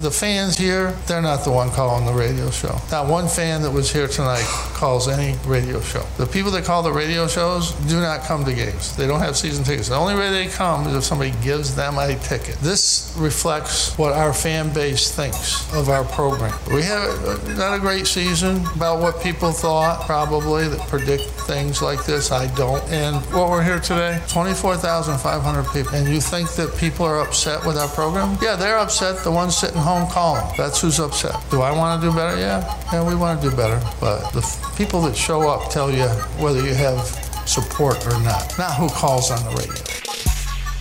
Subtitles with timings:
[0.00, 2.78] The fans here, they're not the one calling the radio show.
[2.88, 6.06] Not one fan that was here tonight calls any radio show.
[6.18, 8.96] The people that call the radio shows do not come to games.
[8.96, 9.88] They don't have season tickets.
[9.88, 12.54] The only way they come is if somebody gives them a ticket.
[12.58, 16.56] This reflects what our fan base thinks of our program.
[16.72, 22.06] We have not a great season about what people thought, probably, that predict things like
[22.06, 22.30] this.
[22.30, 22.84] I don't.
[22.84, 25.92] And what we're here today, 24,500 people.
[25.92, 28.38] And you think that people are upset with our program?
[28.40, 29.24] Yeah, they're upset.
[29.24, 30.44] The ones sitting home calling.
[30.56, 31.34] That's who's upset.
[31.50, 32.38] Do I want to do better?
[32.38, 33.80] Yeah, yeah, we want to do better.
[34.00, 36.06] But the f- people that show up tell you
[36.42, 37.00] whether you have
[37.48, 39.82] support or not, not who calls on the radio.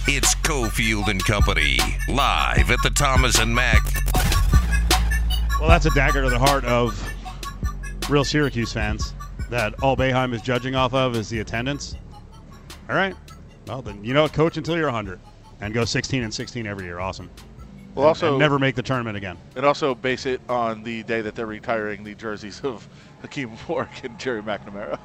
[0.10, 1.78] It's Cofield and Company,
[2.10, 3.82] live at the Thomas and Mack.
[5.60, 7.02] Well, that's a dagger to the heart of
[8.10, 9.14] real Syracuse fans
[9.50, 11.96] that all Boeheim is judging off of is the attendance.
[12.90, 13.16] All right.
[13.68, 14.28] Well, then you know?
[14.28, 15.20] Coach until you're 100
[15.62, 17.00] and go 16 and 16 every year.
[17.00, 17.30] Awesome.
[17.98, 19.38] Well, And- also and never make the tournament again.
[19.56, 22.88] and also base it on the day that they're retiring the jerseys of
[23.22, 25.00] Hakim Warrick and Gerry McNamara.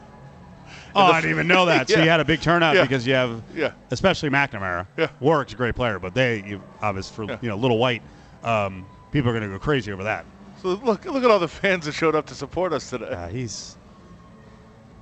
[0.94, 1.88] Oh, I didn't even know that.
[1.88, 2.04] So Yeah.
[2.04, 2.82] you had a big turnout Yeah.
[2.82, 3.72] because you have, Yeah.
[3.90, 4.86] especially McNamara.
[4.98, 5.08] Yeah.
[5.20, 7.38] Warrick's a great player, but they, you, obviously, for Yeah.
[7.40, 8.02] you know, Little White,
[8.44, 10.27] um, people are going to go crazy over that.
[10.60, 13.06] So look, look at all the fans that showed up to support us today.
[13.08, 13.77] Uh, he's,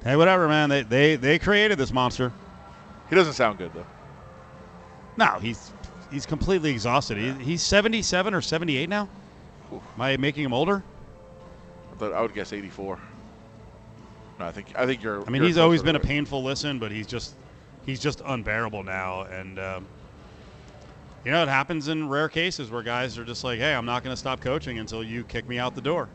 [0.05, 0.69] hey, whatever, man.
[0.71, 2.33] They, they, they created this monster.
[3.09, 3.87] He doesn't sound good though.
[5.17, 5.73] No, he's
[6.11, 7.19] he's completely exhausted.
[7.19, 9.09] He, he's 77 or 78 now.
[9.73, 10.83] Am I making him older?
[11.99, 12.99] But I would guess 84.
[14.39, 15.21] No, I think I think you're.
[15.21, 17.35] I mean, you're he's always been a painful listen, but he's just
[17.85, 19.23] he's just unbearable now.
[19.23, 19.87] And um,
[21.25, 24.03] you know, it happens in rare cases where guys are just like, "Hey, I'm not
[24.03, 26.09] going to stop coaching until you kick me out the door."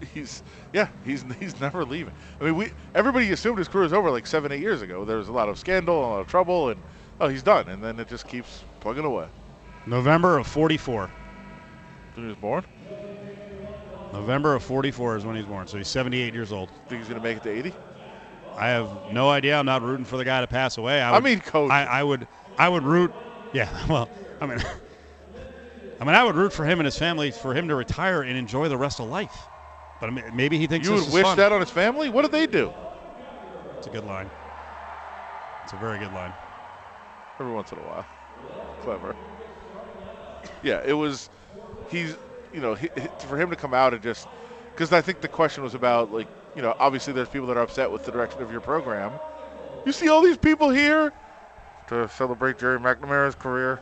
[0.14, 0.42] He's
[0.74, 2.12] yeah, he's he's never leaving.
[2.40, 5.06] I mean, we everybody assumed his career was over like seven, eight years ago.
[5.06, 6.80] There was a lot of scandal, a lot of trouble, and
[7.20, 7.68] oh, he's done.
[7.68, 9.26] And then it just keeps plugging away.
[9.86, 11.10] November of 44.
[12.14, 12.64] When he was born,
[14.12, 16.68] November of 44 is when he's born, so he's 78 years old.
[16.88, 17.72] think he's gonna make it to 80.
[18.56, 19.56] I have no idea.
[19.58, 21.00] I'm not rooting for the guy to pass away.
[21.00, 21.70] I, I mean, coach.
[21.70, 22.26] I, I would,
[22.58, 23.12] I would root.
[23.52, 24.58] Yeah, well, I mean,
[26.00, 28.36] I mean, I would root for him and his family for him to retire and
[28.36, 29.36] enjoy the rest of life.
[30.00, 31.36] But I mean, maybe he thinks You would is wish fun.
[31.36, 32.08] that on his family.
[32.08, 32.72] What did they do?
[33.78, 34.28] It's a good line.
[35.62, 36.32] It's a very good line.
[37.40, 38.06] Every once in a while,
[38.82, 39.16] clever.
[40.62, 41.30] Yeah, it was.
[41.88, 42.14] He's
[42.52, 42.88] you know he,
[43.26, 44.28] for him to come out and just
[44.74, 47.62] because I think the question was about like you know obviously there's people that are
[47.62, 49.12] upset with the direction of your program.
[49.86, 51.14] You see all these people here
[51.88, 53.80] to celebrate Gerry McNamara's career.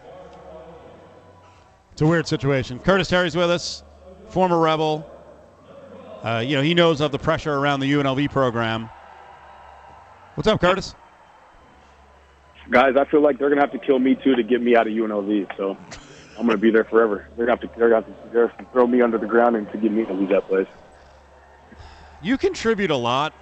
[1.92, 2.78] It's a weird situation.
[2.78, 3.82] Curtis Terry's with us,
[4.28, 5.04] former Rebel.
[6.22, 8.88] Uh, you know, he knows of the pressure around the UNLV program.
[10.36, 10.94] What's up, Curtis?
[12.70, 14.86] Guys, I feel like they're gonna have to kill me too to get me out
[14.86, 15.56] of UNLV.
[15.56, 15.76] So
[16.38, 17.26] I'm gonna be there forever.
[17.36, 19.56] They're gonna have to, they're gonna have to, they're gonna throw me under the ground
[19.56, 20.68] and to get me to leave that place.
[22.20, 23.32] You contribute a lot,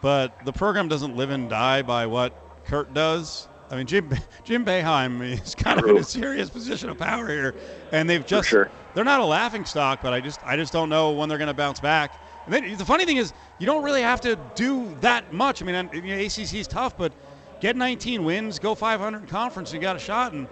[0.00, 2.32] but the program doesn't live and die by what
[2.64, 3.48] Kurt does.
[3.70, 4.10] I mean, Jim
[4.44, 7.54] Jim Boeheim is kind of in a serious position of power here,
[7.92, 8.70] and they've just sure.
[8.94, 11.48] they're not a laughing stock, but I just I just don't know when they're going
[11.48, 12.12] to bounce back.
[12.46, 15.60] And then the funny thing is, you don't really have to do that much.
[15.60, 17.12] I mean, you know, ACC is tough, but
[17.60, 20.46] get 19 wins, go 500 in conference, you got a shot, and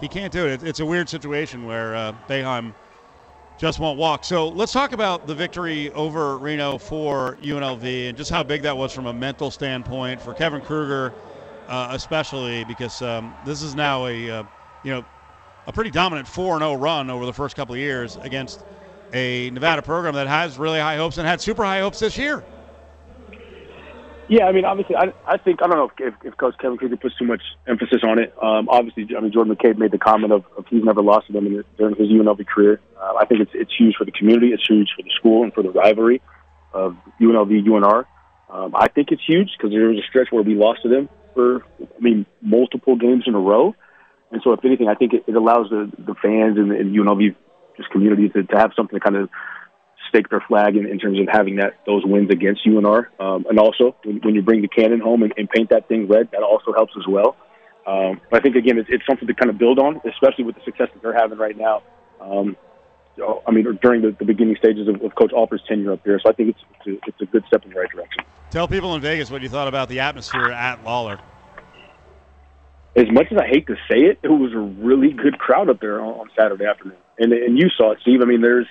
[0.00, 0.62] he can't do it.
[0.62, 2.74] It's a weird situation where uh, Boeheim
[3.58, 4.24] just won't walk.
[4.24, 8.76] So let's talk about the victory over Reno for UNLV and just how big that
[8.76, 11.12] was from a mental standpoint for Kevin Kruger,
[11.68, 14.42] uh, especially because um, this is now a uh,
[14.82, 15.04] you know
[15.66, 18.64] a pretty dominant four and zero run over the first couple of years against
[19.12, 22.42] a Nevada program that has really high hopes and had super high hopes this year.
[24.30, 26.96] Yeah, I mean, obviously, I, I think I don't know if, if Coach Kevin Kruger
[26.96, 28.32] puts too much emphasis on it.
[28.40, 31.32] Um, obviously, I mean, Jordan McCabe made the comment of, of he's never lost to
[31.32, 32.80] them in during his UNLV career.
[32.96, 35.52] Uh, I think it's it's huge for the community, it's huge for the school, and
[35.52, 36.22] for the rivalry
[36.72, 38.04] of UNLV UNR.
[38.48, 41.08] Um, I think it's huge because there was a stretch where we lost to them
[41.34, 43.74] for, I mean, multiple games in a row.
[44.30, 47.34] And so, if anything, I think it, it allows the, the fans and the UNLV
[47.76, 49.28] just community to, to have something to kind of
[50.10, 53.06] stake their flag in, in terms of having that those wins against UNR.
[53.18, 56.06] Um, and also, when, when you bring the cannon home and, and paint that thing
[56.06, 57.36] red, that also helps as well.
[57.86, 60.56] Um, but I think again, it's, it's something to kind of build on, especially with
[60.56, 61.82] the success that they're having right now.
[62.20, 62.56] Um,
[63.16, 66.20] so, I mean, during the, the beginning stages of, of Coach Alford's tenure up here,
[66.22, 68.24] so I think it's it's a, it's a good step in the right direction.
[68.50, 71.20] Tell people in Vegas what you thought about the atmosphere at Lawlor.
[72.96, 75.80] as much as I hate to say it, it was a really good crowd up
[75.80, 76.98] there on, on Saturday afternoon.
[77.18, 78.20] And and you saw it, Steve.
[78.22, 78.66] I mean, there's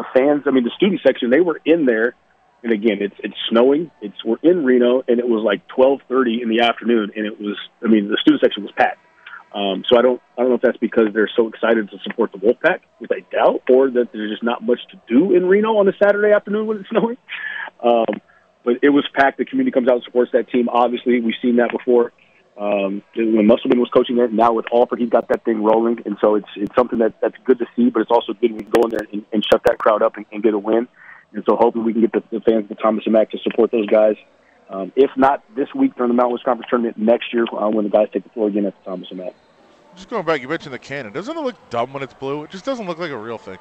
[0.00, 0.44] the fans.
[0.46, 1.30] I mean, the student section.
[1.30, 2.14] They were in there,
[2.62, 3.90] and again, it's it's snowing.
[4.00, 7.56] It's we're in Reno, and it was like 12:30 in the afternoon, and it was.
[7.84, 8.98] I mean, the student section was packed.
[9.52, 12.32] Um, so I don't I don't know if that's because they're so excited to support
[12.32, 15.76] the Wolfpack, which I doubt, or that there's just not much to do in Reno
[15.76, 17.16] on a Saturday afternoon when it's snowing.
[17.82, 18.20] Um,
[18.64, 19.38] but it was packed.
[19.38, 20.68] The community comes out and supports that team.
[20.68, 22.12] Obviously, we've seen that before.
[22.60, 26.18] Um, when Musselman was coaching there, now with Alford, he's got that thing rolling, and
[26.20, 27.88] so it's it's something that that's good to see.
[27.88, 30.18] But it's also good when you go in there and, and shut that crowd up
[30.18, 30.86] and, and get a win.
[31.32, 33.38] And so hopefully we can get the, the fans of the Thomas and Mack to
[33.38, 34.16] support those guys.
[34.68, 37.84] Um, if not this week during the Mountain West Conference tournament, next year uh, when
[37.84, 39.34] the guys take the floor again at the Thomas and Mack.
[39.96, 41.12] Just going back, you mentioned the cannon.
[41.12, 42.44] Doesn't it look dumb when it's blue?
[42.44, 43.58] It just doesn't look like a real thing.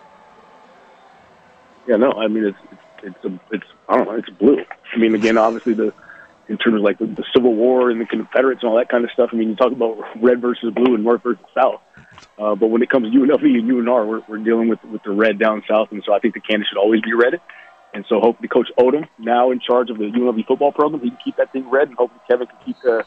[1.87, 4.63] Yeah, no, I mean it's it's it's, a, it's I don't know, it's blue.
[4.93, 5.93] I mean, again, obviously the
[6.49, 9.11] in terms of like the, Civil War and the Confederates and all that kind of
[9.11, 9.29] stuff.
[9.31, 11.81] I mean, you talk about red versus blue and north versus south.
[12.37, 15.11] Uh, but when it comes to UNLV and UNR, we're, we're dealing with with the
[15.11, 17.39] red down south, and so I think the cannon should always be red.
[17.93, 21.19] And so hopefully Coach Odom, now in charge of the UNLV football program, he can
[21.23, 23.03] keep that thing red, and hopefully Kevin can keep uh,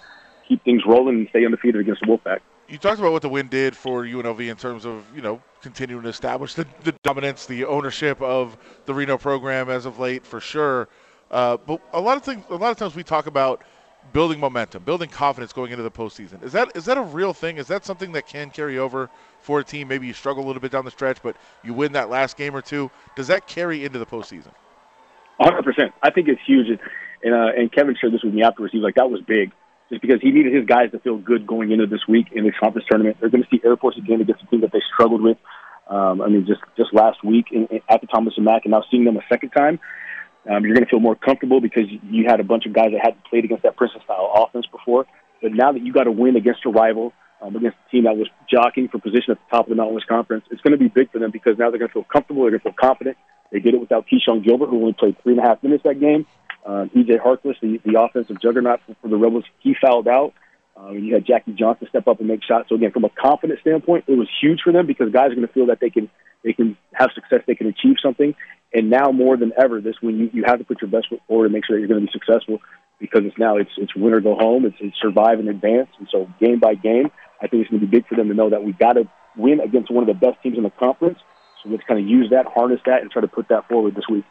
[0.49, 2.41] keep things rolling and stay undefeated against the Wolfpack.
[2.69, 6.05] You talked about what the win did for UNLV in terms of you know continuing
[6.05, 8.57] to establish the, the dominance, the ownership of
[8.87, 10.89] the Reno program as of late, for sure.
[11.33, 13.63] Uh, but a lot of things, a lot of times we talk about
[14.13, 16.43] building momentum, building confidence going into the postseason.
[16.43, 17.57] Is that is that a real thing?
[17.57, 19.09] Is that something that can carry over
[19.41, 19.89] for a team?
[19.89, 22.55] Maybe you struggle a little bit down the stretch, but you win that last game
[22.55, 22.91] or two.
[23.17, 24.53] Does that carry into the postseason?
[25.39, 25.63] 100.
[25.63, 26.67] percent I think it's huge,
[27.23, 28.73] and uh, and Kevin shared this with me afterwards.
[28.73, 29.53] He was like, that was big,
[29.89, 32.53] just because he needed his guys to feel good going into this week in the
[32.53, 33.17] conference tournament.
[33.21, 35.39] They're going to see Air Force again against a team that they struggled with.
[35.89, 38.73] Um, I mean, just just last week in, in, at the Thomas and Mack, and
[38.73, 39.81] now seeing them a second time,
[40.49, 43.01] um, you're going to feel more comfortable because you had a bunch of guys that
[43.03, 45.07] hadn't played against that Princeton style offense before.
[45.41, 48.17] But now that you got to win against a rival, um, against a team that
[48.17, 50.79] was jockeying for position at the top of the Mountain West Conference, it's going to
[50.79, 52.43] be big for them because now they're going to feel comfortable.
[52.43, 53.17] They're going to feel confident.
[53.51, 56.01] They did it without Keshon Gilbert, who only played three and a half minutes that
[56.01, 56.27] game.
[56.65, 60.33] Uh, EJ Harkless, the, the offensive juggernaut for, for the Rebels, he fouled out.
[60.77, 62.69] Um, you had Jackie Johnson step up and make shots.
[62.69, 65.47] So again, from a confidence standpoint, it was huge for them because guys are going
[65.47, 66.09] to feel that they can
[66.43, 68.35] they can have success, they can achieve something.
[68.75, 71.21] And now more than ever, this when you, you have to put your best foot
[71.29, 72.61] forward and make sure that you're going to be successful
[72.99, 74.65] because it's now it's it's win or go home.
[74.65, 75.89] It's, it's survive and advance.
[75.99, 77.11] And so game by game,
[77.43, 79.05] I think it's going to be big for them to know that we've got to
[79.37, 81.19] win against one of the best teams in the conference.
[81.63, 84.05] So let's kind of use that, harness that, and try to put that forward this
[84.11, 84.25] week.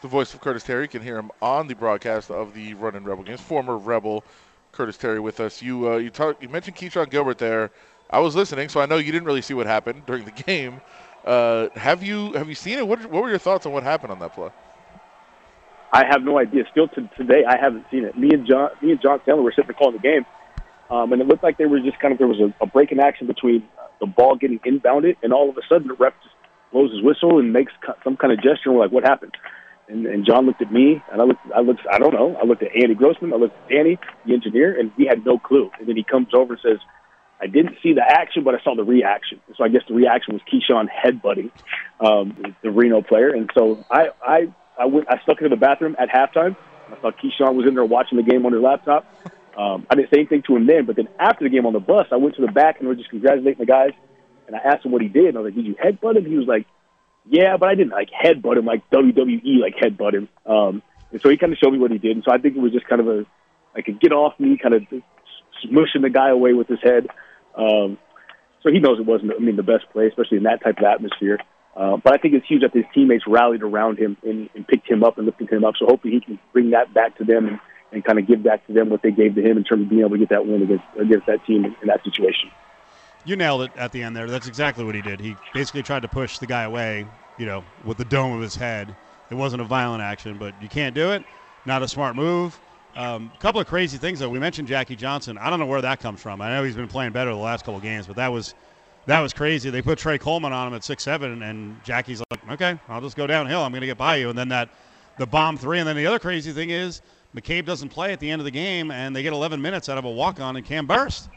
[0.00, 0.82] The voice of Curtis Terry.
[0.82, 3.40] You can hear him on the broadcast of the Running Rebel games.
[3.40, 4.22] Former Rebel
[4.72, 5.60] Curtis Terry with us.
[5.60, 7.70] You uh, you talk, you mentioned Keshon Gilbert there.
[8.10, 10.80] I was listening, so I know you didn't really see what happened during the game.
[11.28, 12.88] Uh, have you have you seen it?
[12.88, 14.48] What, what were your thoughts on what happened on that play?
[15.92, 16.64] I have no idea.
[16.70, 18.16] Still to today, I haven't seen it.
[18.16, 20.24] Me and John, me and John Taylor were sitting there calling the game,
[20.88, 22.92] um, and it looked like there was just kind of there was a, a break
[22.92, 23.62] in action between
[24.00, 26.34] the ball getting inbounded, and all of a sudden the ref just
[26.72, 27.72] blows his whistle and makes
[28.02, 28.70] some kind of gesture.
[28.70, 29.36] And we're like, "What happened?"
[29.88, 32.36] And, and John looked at me, and I looked, I looked, I don't know.
[32.40, 35.38] I looked at Andy Grossman, I looked at Danny, the engineer, and he had no
[35.38, 35.70] clue.
[35.78, 36.78] And then he comes over and says,
[37.40, 39.40] I didn't see the action, but I saw the reaction.
[39.56, 41.50] So I guess the reaction was Keshon headbutting
[42.00, 43.30] um, the Reno player.
[43.30, 46.56] And so I, I, I went, I stuck into the bathroom at halftime.
[46.88, 49.06] I saw Keshon was in there watching the game on his laptop.
[49.56, 51.80] Um, I didn't say anything to him then, but then after the game on the
[51.80, 53.90] bus, I went to the back and were just congratulating the guys.
[54.46, 55.26] And I asked him what he did.
[55.26, 56.66] And I was like, "Did you headbutt him?" He was like,
[57.26, 61.28] "Yeah, but I didn't like headbutt him like WWE like headbutt him." Um, and so
[61.28, 62.16] he kind of showed me what he did.
[62.16, 63.26] And so I think it was just kind of a
[63.74, 64.82] like a get off me, kind of
[65.64, 67.08] smushing the guy away with his head.
[67.54, 67.98] Um,
[68.62, 70.84] so he knows it wasn't, I mean, the best play, especially in that type of
[70.84, 71.38] atmosphere.
[71.76, 74.90] Uh, but I think it's huge that his teammates rallied around him and, and picked
[74.90, 75.74] him up and lifted him up.
[75.78, 77.60] So hopefully he can bring that back to them and,
[77.92, 79.88] and kind of give back to them what they gave to him in terms of
[79.88, 82.50] being able to get that win against against that team in, in that situation.
[83.24, 84.26] You nailed it at the end there.
[84.26, 85.20] That's exactly what he did.
[85.20, 87.06] He basically tried to push the guy away,
[87.36, 88.94] you know, with the dome of his head.
[89.30, 91.24] It wasn't a violent action, but you can't do it.
[91.64, 92.58] Not a smart move.
[92.96, 94.28] A um, couple of crazy things though.
[94.28, 95.38] We mentioned Jackie Johnson.
[95.38, 96.40] I don't know where that comes from.
[96.40, 98.54] I know he's been playing better the last couple of games, but that was
[99.06, 99.70] that was crazy.
[99.70, 103.16] They put Trey Coleman on him at six seven, and Jackie's like, "Okay, I'll just
[103.16, 103.62] go downhill.
[103.62, 104.70] I'm going to get by you." And then that
[105.18, 107.02] the bomb three, and then the other crazy thing is
[107.34, 109.98] McCabe doesn't play at the end of the game, and they get 11 minutes out
[109.98, 111.28] of a walk on, and Cam burst.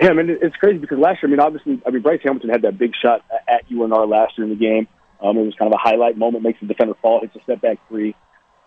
[0.00, 2.50] Yeah, I mean it's crazy because last year, I mean, obviously, I mean Bryce Hamilton
[2.50, 4.88] had that big shot at UNR last year in the game.
[5.20, 7.60] Um, it was kind of a highlight moment, makes the defender fall, hits a step
[7.60, 8.14] back three.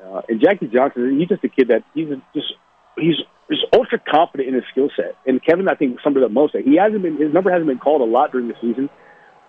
[0.07, 2.53] Uh, and Jackie Johnson, he's just a kid that he's just
[2.97, 3.15] he's
[3.49, 5.15] he's ultra confident in his skill set.
[5.25, 6.55] And Kevin, I think, summed it up most.
[6.55, 8.89] He hasn't been his number hasn't been called a lot during the season.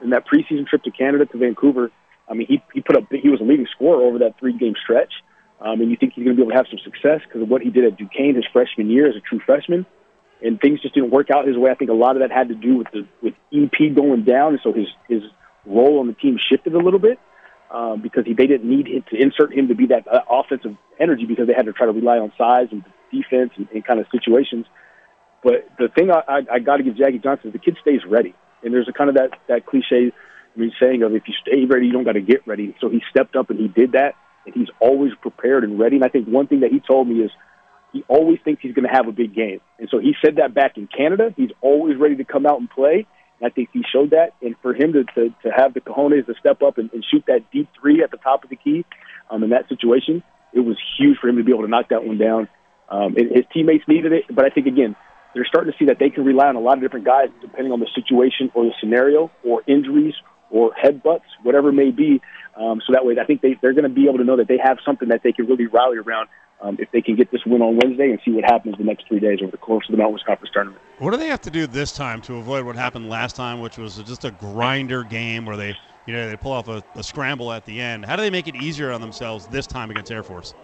[0.03, 1.91] In that preseason trip to Canada to Vancouver,
[2.29, 4.75] I mean, he he put up he was a leading scorer over that three game
[4.83, 5.13] stretch.
[5.61, 7.49] Um, and you think he's going to be able to have some success because of
[7.49, 9.87] what he did at Duquesne his freshman year as a true freshman,
[10.41, 11.69] and things just didn't work out his way.
[11.69, 14.53] I think a lot of that had to do with the with EP going down,
[14.53, 15.23] and so his his
[15.67, 17.19] role on the team shifted a little bit
[17.71, 20.77] um, because he, they didn't need him to insert him to be that uh, offensive
[20.99, 24.01] energy because they had to try to rely on size and defense and, and kind
[24.01, 24.67] of situations.
[25.43, 28.01] But the thing I, I, I got to give Jackie Johnson is the kid stays
[28.09, 28.35] ready.
[28.63, 30.13] And there's a kind of that, that cliche
[30.59, 32.75] I mean, saying of if you stay ready, you don't got to get ready.
[32.81, 35.97] So he stepped up and he did that, and he's always prepared and ready.
[35.97, 37.31] And I think one thing that he told me is
[37.93, 39.61] he always thinks he's going to have a big game.
[39.79, 41.33] And so he said that back in Canada.
[41.37, 43.07] He's always ready to come out and play.
[43.43, 44.35] I think he showed that.
[44.43, 47.25] And for him to, to, to have the cojones to step up and, and shoot
[47.27, 48.85] that deep three at the top of the key
[49.31, 52.05] um, in that situation, it was huge for him to be able to knock that
[52.05, 52.49] one down.
[52.89, 54.25] Um, and his teammates needed it.
[54.31, 54.97] But I think, again,
[55.35, 57.73] they're starting to see that they can rely on a lot of different guys depending
[57.73, 60.15] on the situation or the scenario or injuries
[60.51, 62.21] or headbutts, whatever it may be.
[62.57, 64.49] Um, so that way, I think they, they're going to be able to know that
[64.49, 66.29] they have something that they can really rally around
[66.61, 69.07] um, if they can get this win on Wednesday and see what happens the next
[69.07, 70.83] three days over the course of the Mountain West Conference tournament.
[70.99, 73.79] What do they have to do this time to avoid what happened last time, which
[73.79, 77.53] was just a grinder game where they, you know, they pull off a, a scramble
[77.53, 78.05] at the end?
[78.05, 80.55] How do they make it easier on themselves this time against Air Force?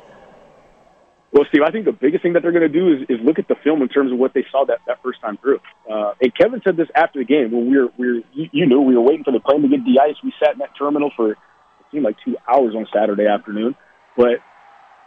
[1.33, 3.41] Well, Steve, I think the biggest thing that they're going to do is, is look
[3.41, 5.59] at the film in terms of what they saw that, that first time through.
[5.91, 8.67] Uh, and Kevin said this after the game when we were, we were you, you
[8.67, 10.23] knew, we were waiting for the plane to get de-iced.
[10.23, 11.39] We sat in that terminal for, it
[11.91, 13.75] seemed like two hours on Saturday afternoon.
[14.17, 14.39] But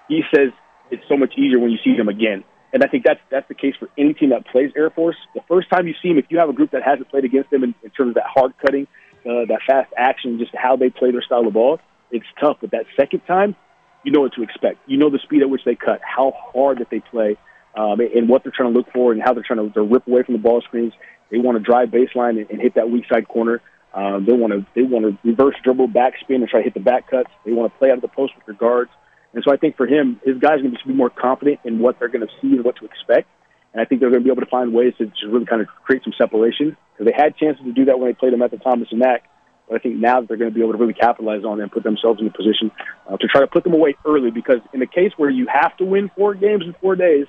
[0.09, 0.51] he says
[0.91, 2.43] it's so much easier when you see them again.
[2.73, 5.15] And I think that's, that's the case for any team that plays Air Force.
[5.33, 7.49] The first time you see them, if you have a group that hasn't played against
[7.49, 8.87] them in, in terms of that hard cutting,
[9.25, 11.79] uh, that fast action, just how they play their style of ball,
[12.11, 12.57] it's tough.
[12.61, 13.55] But that second time,
[14.03, 14.79] you know what to expect.
[14.87, 17.37] You know the speed at which they cut, how hard that they play,
[17.75, 20.23] um, and what they're trying to look for, and how they're trying to, rip away
[20.23, 20.93] from the ball screens.
[21.29, 23.61] They want to drive baseline and, and hit that weak side corner.
[23.93, 26.79] Um, they want to they want to reverse dribble, backspin, and try to hit the
[26.79, 27.29] back cuts.
[27.45, 28.91] They want to play out of the post with their guards.
[29.33, 31.79] And so I think for him, his guys are going to be more confident in
[31.79, 33.29] what they're going to see and what to expect.
[33.73, 35.61] And I think they're going to be able to find ways to just really kind
[35.61, 38.41] of create some separation because they had chances to do that when they played them
[38.41, 39.29] at the Thomas and Mack.
[39.67, 41.71] But I think now that they're going to be able to really capitalize on and
[41.71, 42.71] put themselves in a position
[43.07, 45.75] uh, to try to put them away early because in the case where you have
[45.77, 47.27] to win four games in four days,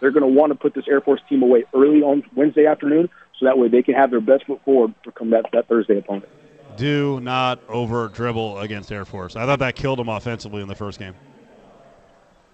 [0.00, 3.10] they're going to want to put this Air Force team away early on Wednesday afternoon
[3.38, 5.98] so that way they can have their best foot forward to come that, that Thursday
[5.98, 6.28] opponent.
[6.76, 9.36] Do not over dribble against Air Force.
[9.36, 11.14] I thought that killed them offensively in the first game.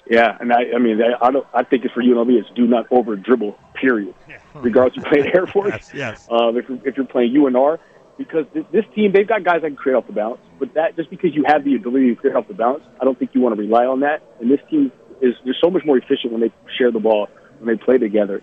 [0.08, 2.30] Yeah, and I, I mean, I, I, don't, I think it's for UNLV.
[2.30, 3.58] It's do not over dribble.
[3.74, 4.14] Period.
[4.28, 4.38] Yeah.
[4.54, 5.72] Regardless, you play Air Force.
[5.72, 5.90] yes.
[5.94, 6.28] yes.
[6.30, 7.78] Uh, if, you're, if you're playing UNR,
[8.16, 10.96] because this, this team they've got guys that can create off the bounce, but that
[10.96, 13.40] just because you have the ability to create off the bounce, I don't think you
[13.40, 14.22] want to rely on that.
[14.40, 17.76] And this team is they're so much more efficient when they share the ball, when
[17.76, 18.42] they play together,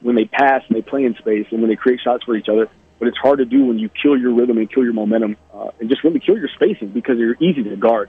[0.00, 2.48] when they pass and they play in space, and when they create shots for each
[2.48, 2.68] other.
[2.98, 5.70] But it's hard to do when you kill your rhythm and kill your momentum, uh,
[5.80, 8.08] and just really kill your spacing because they're easy to guard.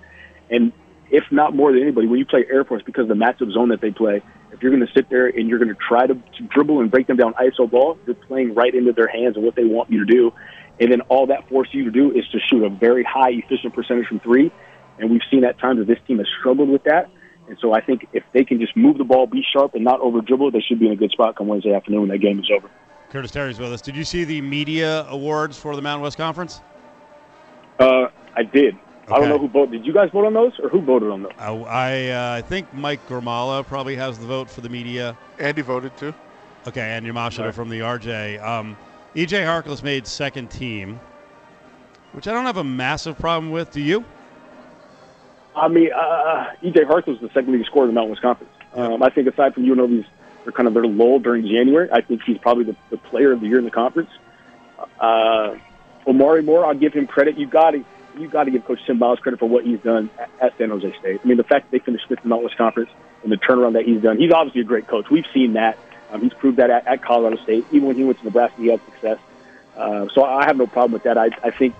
[0.49, 0.71] And
[1.11, 3.69] if not more than anybody, when you play Air Force, because of the matchup zone
[3.69, 4.21] that they play,
[4.51, 6.89] if you're going to sit there and you're going to try to, to dribble and
[6.89, 9.91] break them down ISO ball, you're playing right into their hands and what they want
[9.91, 10.33] you to do.
[10.79, 13.73] And then all that forces you to do is to shoot a very high efficient
[13.73, 14.51] percentage from three.
[14.97, 17.09] And we've seen at times that this team has struggled with that.
[17.47, 19.99] And so I think if they can just move the ball, be sharp, and not
[19.99, 22.39] over dribble, they should be in a good spot come Wednesday afternoon when that game
[22.39, 22.69] is over.
[23.09, 23.81] Curtis Terry's with us.
[23.81, 26.61] Did you see the media awards for the Mountain West Conference?
[27.79, 28.77] Uh, I did.
[29.05, 29.13] Okay.
[29.13, 29.71] I don't know who voted.
[29.71, 31.31] Did you guys vote on those, or who voted on those?
[31.37, 35.15] Uh, I uh, I think Mike Grimala probably has the vote for the media.
[35.37, 36.11] Andy voted too.
[36.67, 37.55] Okay, Andy Machado right.
[37.55, 38.43] from the RJ.
[38.43, 38.75] Um,
[39.15, 40.99] EJ Harkless made second team,
[42.13, 43.71] which I don't have a massive problem with.
[43.71, 44.03] Do you?
[45.55, 48.53] I mean, uh, EJ Harkless is the second leading scorer in the Mountain West Conference.
[48.73, 50.07] Um, I think aside from UNLV's,
[50.43, 51.89] they're kind of their lull during January.
[51.91, 54.09] I think he's probably the, the player of the year in the conference.
[54.99, 55.55] Uh,
[56.07, 57.37] Omari Moore, I'll give him credit.
[57.37, 57.85] You got to
[58.17, 60.69] you got to give Coach Tim Miles credit for what he's done at, at San
[60.69, 61.21] Jose State.
[61.23, 62.89] I mean, the fact that they finished fifth in the Mountain West Conference
[63.23, 64.17] and the turnaround that he's done.
[64.17, 65.09] He's obviously a great coach.
[65.09, 65.77] We've seen that.
[66.11, 67.65] Um, he's proved that at, at Colorado State.
[67.71, 69.17] Even when he went to Nebraska, he had success.
[69.75, 71.17] Uh, so I have no problem with that.
[71.17, 71.75] I, I think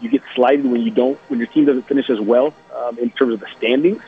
[0.00, 3.10] you get slighted when you don't, when your team doesn't finish as well um, in
[3.10, 4.02] terms of the standings.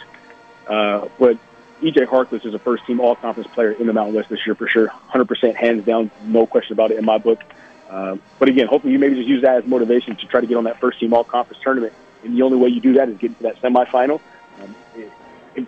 [0.66, 1.38] Uh, but
[1.82, 4.54] EJ Harkless is a first team all conference player in the Mountain West this year
[4.54, 4.88] for sure.
[5.10, 7.40] 100% hands down, no question about it in my book.
[7.88, 10.56] Um, but again, hopefully you maybe just use that as motivation to try to get
[10.56, 11.92] on that first team all conference tournament.
[12.22, 14.20] And the only way you do that is get into that semifinal.
[14.62, 14.74] Um,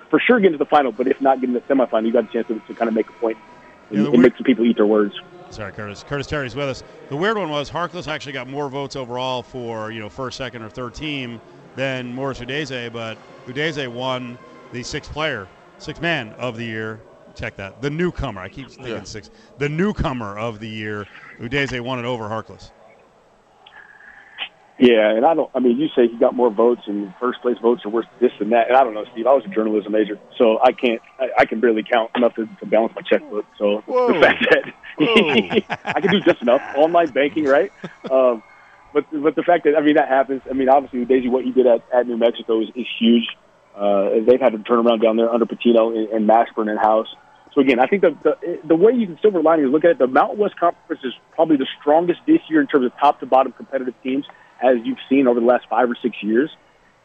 [0.09, 2.25] for sure, get into the final, but if not, get into the semifinal, you got
[2.25, 3.39] a chance to, to kind of make a point
[3.91, 5.15] and, yeah, and make some people eat their words.
[5.51, 6.05] Sorry, Curtis.
[6.05, 6.85] Curtis Terry's with us.
[7.09, 10.63] The weird one was Harkless actually got more votes overall for you know first, second,
[10.63, 11.41] or third team
[11.75, 14.39] than Morris Udeze, but Udeze won
[14.73, 15.49] the sixth player,
[15.79, 17.01] sixth man of the year.
[17.35, 17.81] Check that.
[17.81, 18.41] The newcomer.
[18.41, 19.03] I keep thinking yeah.
[19.05, 19.31] six.
[19.59, 21.07] The newcomer of the year.
[21.39, 22.71] Udeze won it over Harkless.
[24.81, 25.51] Yeah, and I don't.
[25.55, 28.33] I mean, you say he got more votes and first place votes are worth this
[28.41, 29.27] and that, and I don't know, Steve.
[29.27, 31.03] I was a journalism major, so I can't.
[31.19, 33.45] I, I can barely count enough to, to balance my checkbook.
[33.59, 34.15] So Whoa.
[34.15, 35.65] the fact that
[35.97, 37.71] I can do just enough online banking, right?
[38.11, 38.43] Um,
[38.95, 40.41] but but the fact that I mean that happens.
[40.49, 43.29] I mean, obviously Udeze, what he did at, at New Mexico is, is huge.
[43.77, 47.09] Uh, they've had to turn around down there under Pitino and, and Mashburn in house.
[47.55, 49.91] So again, I think the, the the way you can silver lining is look at
[49.93, 49.99] it.
[49.99, 53.27] The Mountain West Conference is probably the strongest this year in terms of top to
[53.27, 54.25] bottom competitive teams
[54.63, 56.51] as you've seen over the last five or six years.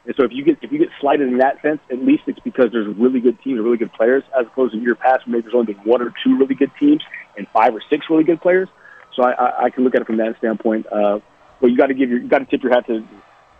[0.05, 2.39] And so if you get if you get slighted in that sense, at least it's
[2.39, 5.55] because there's really good teams, really good players, as opposed to year past, maybe there's
[5.55, 7.01] only been one or two really good teams
[7.37, 8.69] and five or six really good players.
[9.15, 10.85] So I, I, I can look at it from that standpoint.
[10.87, 11.19] Uh,
[11.59, 13.03] well, you got to give your you got to tip your hat to,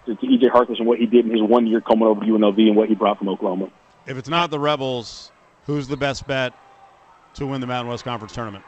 [0.06, 2.26] to to EJ Harkless and what he did in his one year coming over to
[2.26, 3.70] UNLV and what he brought from Oklahoma.
[4.06, 5.32] If it's not the Rebels,
[5.66, 6.54] who's the best bet
[7.36, 8.64] to win the Mountain West Conference tournament?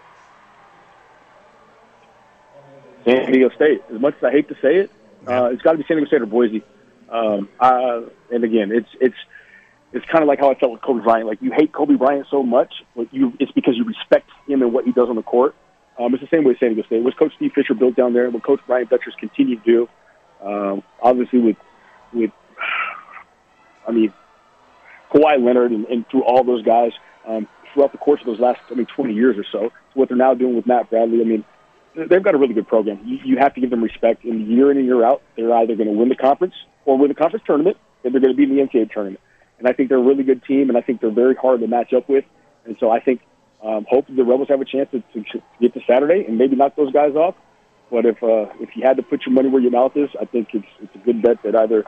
[3.06, 3.84] San Diego State.
[3.94, 4.92] As much as I hate to say it,
[5.28, 6.64] uh, it's got to be San Diego State or Boise.
[7.10, 8.02] Um, uh,
[8.32, 9.16] and again, it's it's
[9.94, 11.28] it's kind of like how I felt with Kobe Bryant.
[11.28, 14.74] Like you hate Kobe Bryant so much, but you it's because you respect him and
[14.74, 15.56] what he does on the court.
[15.98, 17.04] Um, it's the same way with San Diego State.
[17.04, 19.90] What Coach Steve Fisher built down there, and what Coach Brian Dutcher's continued to do.
[20.44, 21.58] Um, obviously, with
[22.14, 22.32] with
[23.88, 24.14] I mean
[25.12, 26.92] Kawhi Leonard and, and through all those guys
[27.28, 29.70] um, throughout the course of those last I mean 20 years or so.
[29.70, 31.44] So what they're now doing with Matt Bradley, I mean
[31.96, 33.02] they've got a really good program.
[33.06, 34.24] You, you have to give them respect.
[34.24, 36.54] In year in and year out, they're either going to win the conference
[36.86, 39.20] or win the conference tournament, and they're going to be in the NCAA tournament.
[39.60, 41.68] And I think they're a really good team, and I think they're very hard to
[41.68, 42.26] match up with.
[42.66, 43.22] And so I think
[43.64, 46.56] um, hopefully the Rebels have a chance to, to, to get to Saturday and maybe
[46.56, 47.36] knock those guys off.
[47.90, 50.26] But if uh, if you had to put your money where your mouth is, I
[50.26, 51.86] think it's it's a good bet that either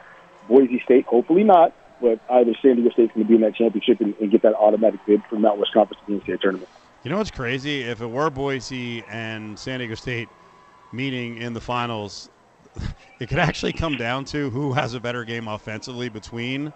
[0.47, 3.99] Boise State, hopefully not, but either San Diego State's going to be in that championship
[3.99, 6.69] and, and get that automatic bid from Mountain West Conference to the NCAA tournament.
[7.03, 7.81] You know what's crazy?
[7.81, 10.29] If it were Boise and San Diego State
[10.91, 12.29] meeting in the finals,
[13.19, 16.73] it could actually come down to who has a better game offensively between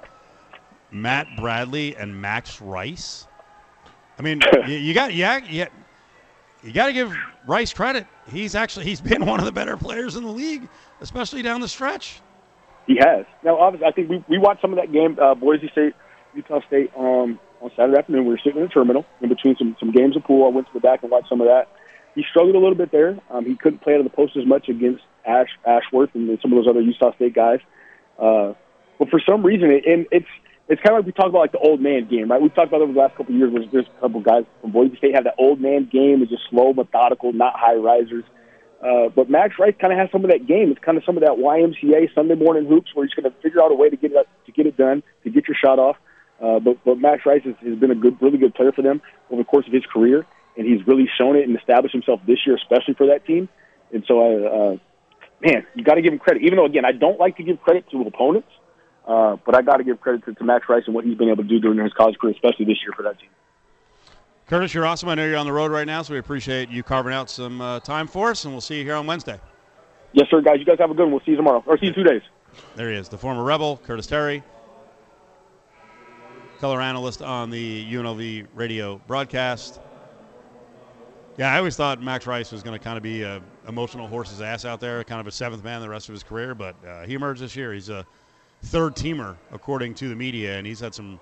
[0.92, 3.28] Matt Bradley and Max Rice.
[4.20, 5.68] I mean, you, you got yeah, yeah,
[6.64, 7.14] you got to give
[7.46, 8.08] Rice credit.
[8.32, 10.68] He's actually he's been one of the better players in the league,
[11.02, 12.22] especially down the stretch.
[12.88, 13.26] He has.
[13.44, 15.94] Now, obviously, I think we, we watched some of that game, uh, Boise State,
[16.34, 18.26] Utah State, um, on Saturday afternoon.
[18.26, 20.46] We were sitting in the terminal in between some, some games of pool.
[20.46, 21.70] I went to the back and watched some of that.
[22.14, 23.18] He struggled a little bit there.
[23.32, 26.52] Um, he couldn't play out of the post as much against Ash Ashworth and some
[26.52, 27.60] of those other Utah State guys.
[28.20, 28.54] Uh,
[29.00, 30.28] but for some reason, it, and it's
[30.70, 32.42] it's kind of like we talk about like the old man game, right?
[32.42, 33.52] We've talked about over the last couple of years.
[33.52, 36.44] Where there's a couple guys from Boise State have that old man game, is just
[36.50, 38.24] slow, methodical, not high risers.
[38.82, 40.72] Uh, but Max Rice kind of has some of that game.
[40.72, 43.62] It's kind of some of that YMCA Sunday morning hoops where he's going to figure
[43.62, 45.98] out a way to get it to get it done, to get your shot off.
[46.42, 49.02] Uh, but but Max Rice has, has been a good, really good player for them
[49.30, 50.26] over the course of his career,
[50.58, 53.48] and he's really shown it and established himself this year, especially for that team.
[53.94, 54.78] And so, I, uh,
[55.40, 56.44] man, you got to give him credit.
[56.44, 58.50] Even though, again, I don't like to give credit to opponents,
[59.08, 61.30] uh, but I got to give credit to, to Max Rice and what he's been
[61.30, 63.30] able to do during his college career, especially this year for that team.
[64.48, 65.10] Curtis, you're awesome.
[65.10, 67.62] I know you're on the road right now, so we appreciate you carving out some
[67.62, 69.40] uh, time for us, and we'll see you here on Wednesday.
[70.12, 70.60] Yes, sir, guys.
[70.60, 71.12] You guys have a good one.
[71.12, 72.22] We'll see you tomorrow, or see you two days.
[72.76, 74.44] There he is, the former Rebel, Curtis Terry,
[76.60, 79.80] color analyst on the UNLV radio broadcast.
[81.38, 84.40] Yeah, I always thought Max Rice was going to kind of be a emotional horse's
[84.40, 87.06] ass out there, kind of a seventh man the rest of his career, but uh,
[87.06, 87.74] he emerged this year.
[87.74, 88.06] He's a
[88.64, 91.20] third teamer, according to the media, and he's had some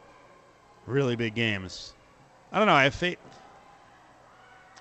[0.86, 1.94] really big games.
[2.52, 2.74] I don't know.
[2.74, 3.18] I have faith.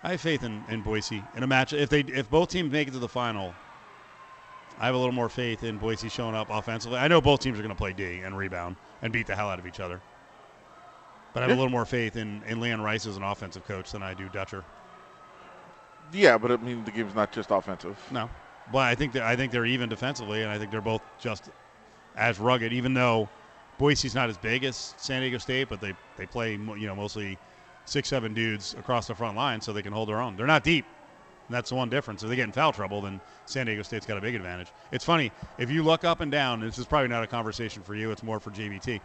[0.02, 1.72] I have faith in, in Boise in a match.
[1.72, 3.54] If they if both teams make it to the final,
[4.78, 6.98] I have a little more faith in Boise showing up offensively.
[6.98, 9.50] I know both teams are going to play D and rebound and beat the hell
[9.50, 10.00] out of each other.
[11.32, 13.92] But I have a little more faith in, in Leon Rice as an offensive coach
[13.92, 14.64] than I do Dutcher.
[16.12, 17.96] Yeah, but I mean the game's not just offensive.
[18.10, 18.28] No,
[18.72, 21.50] but I think that I think they're even defensively, and I think they're both just
[22.16, 22.72] as rugged.
[22.72, 23.28] Even though
[23.78, 27.38] Boise's not as big as San Diego State, but they they play you know mostly
[27.84, 30.36] six seven dudes across the front line, so they can hold their own.
[30.36, 30.84] They're not deep.
[31.48, 32.22] And that's the one difference.
[32.22, 34.68] If they get in foul trouble, then San Diego State's got a big advantage.
[34.92, 36.60] It's funny if you look up and down.
[36.60, 38.12] This is probably not a conversation for you.
[38.12, 39.00] It's more for JVT.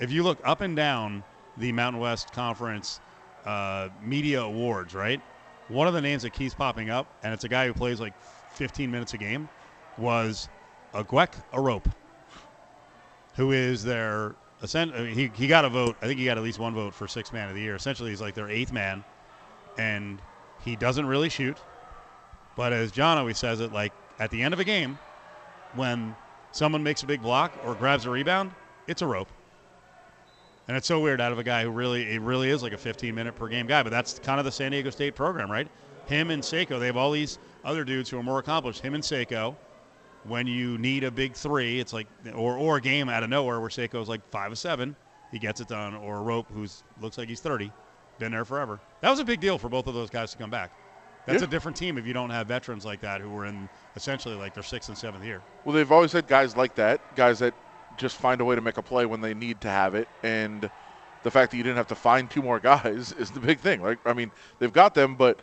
[0.00, 1.22] If you look up and down
[1.58, 3.00] the Mountain West Conference
[3.44, 5.20] uh, media awards, right?
[5.68, 8.14] One of the names that keeps popping up, and it's a guy who plays like
[8.52, 9.48] 15 minutes a game,
[9.98, 10.48] was
[10.94, 11.90] Aguek Arope,
[13.34, 15.96] who is their he he got a vote.
[16.00, 17.74] I think he got at least one vote for sixth man of the year.
[17.74, 19.04] Essentially, he's like their eighth man,
[19.76, 20.20] and
[20.64, 21.58] he doesn't really shoot.
[22.56, 24.98] But as John always says it, like at the end of a game,
[25.74, 26.14] when
[26.52, 28.52] someone makes a big block or grabs a rebound,
[28.86, 29.28] it's a rope.
[30.68, 32.78] And it's so weird out of a guy who really it really is like a
[32.78, 33.82] 15 minute per game guy.
[33.82, 35.68] But that's kind of the San Diego State program, right?
[36.06, 38.80] Him and Seiko, they have all these other dudes who are more accomplished.
[38.80, 39.56] Him and Seiko.
[40.24, 43.58] When you need a big three, it's like or or a game out of nowhere
[43.60, 44.94] where Seiko's like five of seven,
[45.32, 47.72] he gets it done, or a rope who's looks like he's 30,
[48.18, 48.78] been there forever.
[49.00, 50.70] That was a big deal for both of those guys to come back.
[51.26, 51.48] That's Yeah.
[51.48, 54.54] a different team if you don't have veterans like that who were in essentially like
[54.54, 55.40] their sixth and seventh year.
[55.64, 57.54] Well, they've always had guys like that, guys that
[57.96, 60.08] just find a way to make a play when they need to have it.
[60.22, 60.68] And
[61.22, 63.82] the fact that you didn't have to find two more guys is the big thing.
[63.82, 65.40] Like, I mean, they've got them, but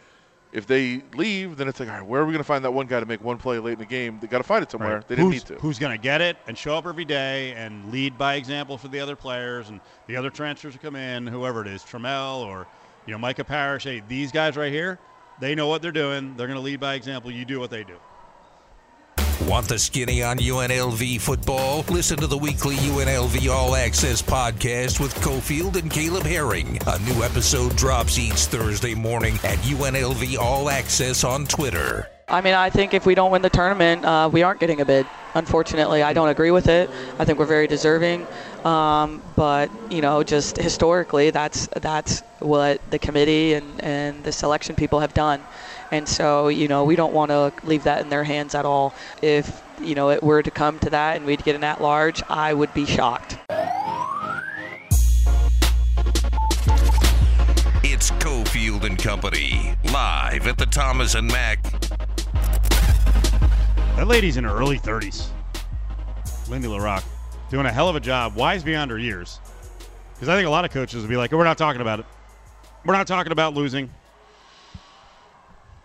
[0.51, 2.71] if they leave, then it's like, all right, where are we going to find that
[2.71, 4.17] one guy to make one play late in the game?
[4.19, 4.95] They got to find it somewhere.
[4.95, 5.07] Right.
[5.07, 5.61] They didn't who's, need to.
[5.61, 8.87] Who's going to get it and show up every day and lead by example for
[8.87, 12.67] the other players and the other transfers who come in, whoever it is, Trammell or
[13.05, 13.83] you know Micah Parrish.
[13.83, 14.97] Hey, these guys right here,
[15.39, 16.35] they know what they're doing.
[16.35, 17.29] They're going to lead by example.
[17.29, 17.97] You do what they do.
[19.47, 21.85] Want the skinny on UNLV football?
[21.89, 26.77] Listen to the weekly UNLV All Access podcast with Cofield and Caleb Herring.
[26.85, 32.09] A new episode drops each Thursday morning at UNLV All Access on Twitter.
[32.27, 34.85] I mean, I think if we don't win the tournament, uh, we aren't getting a
[34.85, 35.07] bid.
[35.33, 36.89] Unfortunately, I don't agree with it.
[37.17, 38.27] I think we're very deserving,
[38.65, 44.75] um, but you know, just historically, that's that's what the committee and, and the selection
[44.75, 45.41] people have done,
[45.91, 48.93] and so you know, we don't want to leave that in their hands at all.
[49.21, 52.53] If you know it were to come to that and we'd get an at-large, I
[52.53, 53.37] would be shocked.
[57.83, 61.63] It's Cofield and Company live at the Thomas and Mack
[63.95, 65.27] That lady's in her early 30s.
[66.49, 67.03] Lindy La Rocque.
[67.49, 68.35] Doing a hell of a job.
[68.35, 69.39] Wise beyond her years.
[70.13, 71.99] Because I think a lot of coaches would be like, oh, we're not talking about
[71.99, 72.05] it.
[72.85, 73.89] We're not talking about losing.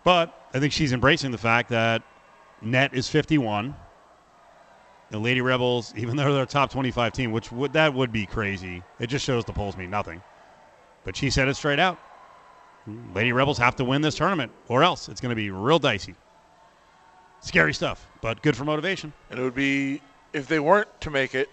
[0.04, 2.02] But I think she's embracing the fact that
[2.60, 3.74] net is 51.
[5.10, 8.26] The Lady Rebels, even though they're a top 25 team, which would that would be
[8.26, 8.82] crazy.
[8.98, 10.22] It just shows the polls mean nothing.
[11.04, 11.98] But she said it straight out.
[13.14, 16.14] Lady Rebels have to win this tournament, or else it's going to be real dicey.
[17.40, 19.12] Scary stuff, but good for motivation.
[19.30, 21.48] And it would be if they weren't to make it,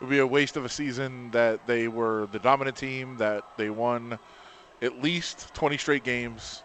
[0.00, 3.44] it would be a waste of a season that they were the dominant team, that
[3.56, 4.18] they won
[4.80, 6.62] at least 20 straight games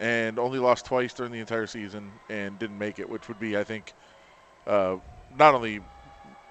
[0.00, 3.56] and only lost twice during the entire season and didn't make it, which would be,
[3.56, 3.94] I think,
[4.66, 4.96] uh,
[5.38, 5.80] not only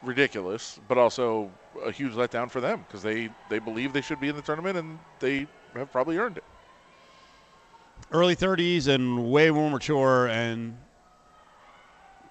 [0.02, 1.50] ridiculous, but also
[1.84, 4.78] a huge letdown for them because they, they believe they should be in the tournament
[4.78, 6.44] and they have probably earned it.
[8.12, 10.78] Early 30s and way more mature and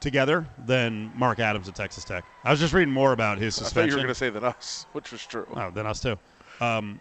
[0.00, 2.24] together than Mark Adams at Texas Tech.
[2.44, 3.96] I was just reading more about his I thought you suspension.
[3.96, 5.46] were going to say than us, which was true.
[5.57, 6.18] Oh, then us too.
[6.61, 7.00] Um,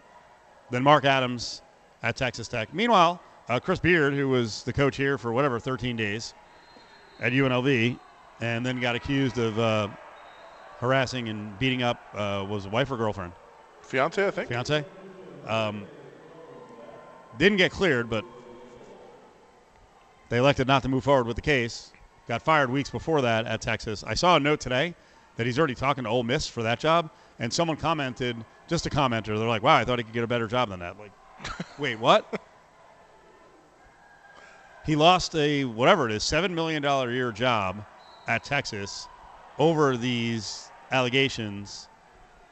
[0.71, 1.61] then Mark Adams
[2.01, 2.73] at Texas Tech.
[2.73, 6.33] Meanwhile, uh, Chris Beard, who was the coach here for whatever 13 days
[7.19, 7.97] at UNLV,
[8.41, 9.87] and then got accused of uh,
[10.79, 13.33] harassing and beating up uh, was a wife or girlfriend,
[13.81, 14.49] Fiance, I think.
[14.49, 14.85] fiance.
[15.47, 15.85] Um,
[17.37, 18.23] didn't get cleared, but
[20.29, 21.91] they elected not to move forward with the case.
[22.27, 24.03] Got fired weeks before that at Texas.
[24.03, 24.95] I saw a note today
[25.35, 28.89] that he's already talking to Ole Miss for that job, and someone commented, just a
[28.89, 31.11] commenter, they're like, "Wow, I thought he could get a better job than that." Like,
[31.77, 32.39] wait, what?
[34.85, 37.83] He lost a whatever it is, seven million dollar a year job
[38.27, 39.07] at Texas
[39.59, 41.87] over these allegations,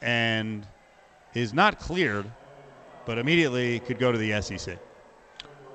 [0.02, 0.66] and
[1.34, 2.30] is not cleared,
[3.06, 4.78] but immediately could go to the SEC.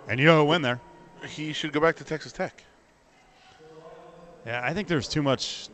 [0.09, 0.81] And you know who went there?
[1.29, 2.63] He should go back to Texas Tech.
[4.47, 5.69] Yeah, I think there's too much.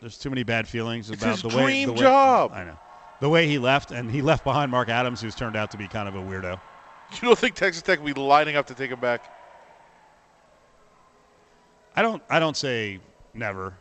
[0.00, 1.84] There's too many bad feelings about the way.
[1.84, 2.52] the way- job.
[2.54, 2.78] I know.
[3.20, 5.86] The way he left, and he left behind Mark Adams, who's turned out to be
[5.86, 6.58] kind of a weirdo.
[7.12, 9.24] You don't think Texas Tech will be lining up to take him back?
[12.00, 12.22] I don't.
[12.30, 12.98] I don't say
[13.34, 13.74] never,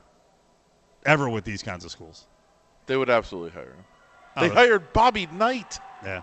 [1.06, 2.26] ever with these kinds of schools.
[2.86, 3.86] They would absolutely hire him.
[4.36, 5.80] Oh, They hired Bobby Knight.
[6.04, 6.20] Yeah,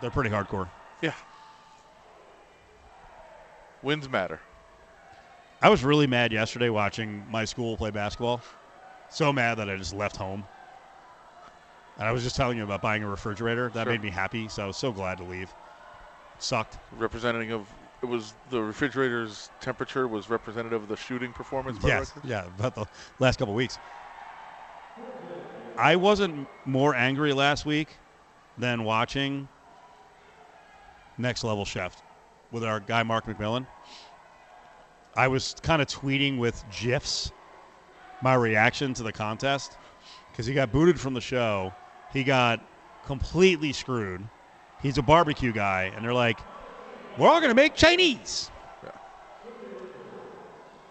[0.00, 0.66] they're pretty hardcore.
[1.00, 1.12] Yeah.
[3.80, 4.40] Wins matter.
[5.62, 8.40] I was really mad yesterday watching my school play basketball.
[9.10, 10.42] So mad that I just left home.
[11.96, 13.68] And I was just telling you about buying a refrigerator.
[13.68, 13.92] That Sure.
[13.92, 15.54] made me happy, so I was so glad to leave.
[16.40, 16.76] sucked.
[16.98, 17.68] Representative of
[18.04, 21.78] it was the refrigerator's temperature was representative of the shooting performance.
[21.82, 22.84] Yes, yeah, about the
[23.18, 23.78] last couple weeks.
[25.78, 27.96] I wasn't more angry last week
[28.58, 29.48] than watching
[31.16, 32.00] Next Level Chef
[32.52, 33.66] with our guy Mark McMillan.
[35.16, 37.32] I was kind of tweeting with gifs
[38.20, 39.78] my reaction to the contest
[40.30, 41.72] because he got booted from the show.
[42.12, 42.60] He got
[43.06, 44.28] completely screwed.
[44.82, 46.38] He's a barbecue guy, and they're like,
[47.18, 48.50] "We're all going to make Chinese."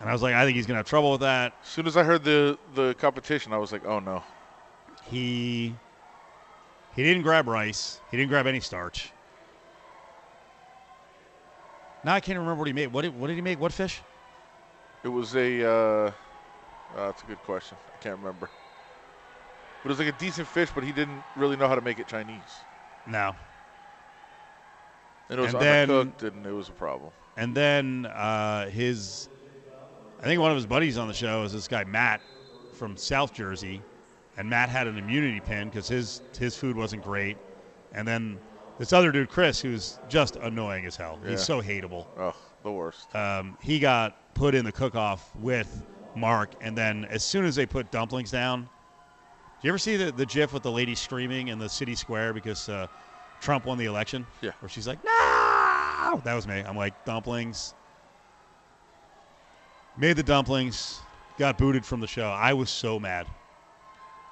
[0.03, 1.53] And I was like, I think he's going to have trouble with that.
[1.63, 4.21] As soon as I heard the the competition, I was like, oh no.
[5.01, 5.75] He
[6.93, 8.01] he didn't grab rice.
[8.11, 9.13] He didn't grab any starch.
[12.03, 12.87] Now I can't remember what he made.
[12.87, 13.61] What did, what did he make?
[13.61, 14.01] What fish?
[15.03, 15.63] It was a.
[15.63, 16.11] Uh, uh,
[16.93, 17.77] that's a good question.
[17.87, 18.49] I can't remember.
[19.81, 21.99] But it was like a decent fish, but he didn't really know how to make
[21.99, 22.65] it Chinese,
[23.05, 23.35] No.
[25.29, 27.11] And it was And then- and it was a problem.
[27.37, 29.27] And then uh, his,
[30.21, 32.21] I think one of his buddies on the show is this guy Matt
[32.73, 33.81] from South Jersey,
[34.37, 37.37] and Matt had an immunity pin because his his food wasn't great,
[37.93, 38.39] and then
[38.77, 41.19] this other dude, Chris, who's just annoying as hell.
[41.23, 41.31] Yeah.
[41.31, 42.05] He's so hateable.
[42.17, 43.13] Oh, the worst.
[43.15, 45.83] Um, he got put in the cook-off with
[46.15, 48.67] Mark, and then as soon as they put dumplings down, do
[49.63, 52.69] you ever see the the GIF with the lady screaming in the city square because
[52.69, 52.85] uh,
[53.43, 54.25] Trump won the election?
[54.41, 54.51] Yeah.
[54.61, 56.59] Where she's like, "No!" That was me.
[56.59, 57.73] I'm like, dumplings.
[59.97, 60.99] Made the dumplings,
[61.37, 62.27] got booted from the show.
[62.27, 63.27] I was so mad.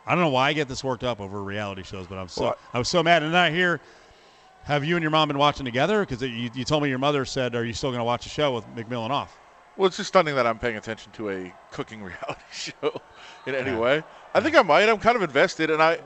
[0.07, 2.43] I don't know why I get this worked up over reality shows, but I'm so
[2.45, 3.21] Well, I was so mad.
[3.21, 3.79] And then I hear,
[4.63, 5.99] have you and your mom been watching together?
[6.01, 8.29] Because you, you told me your mother said, "Are you still going to watch the
[8.29, 9.37] show with McMillan off?"
[9.77, 13.01] Well, it's just stunning that I'm paying attention to a cooking reality show
[13.45, 13.79] in any Yeah.
[13.79, 14.03] way.
[14.33, 14.87] I think I might.
[14.87, 15.99] I'm kind of invested, and I,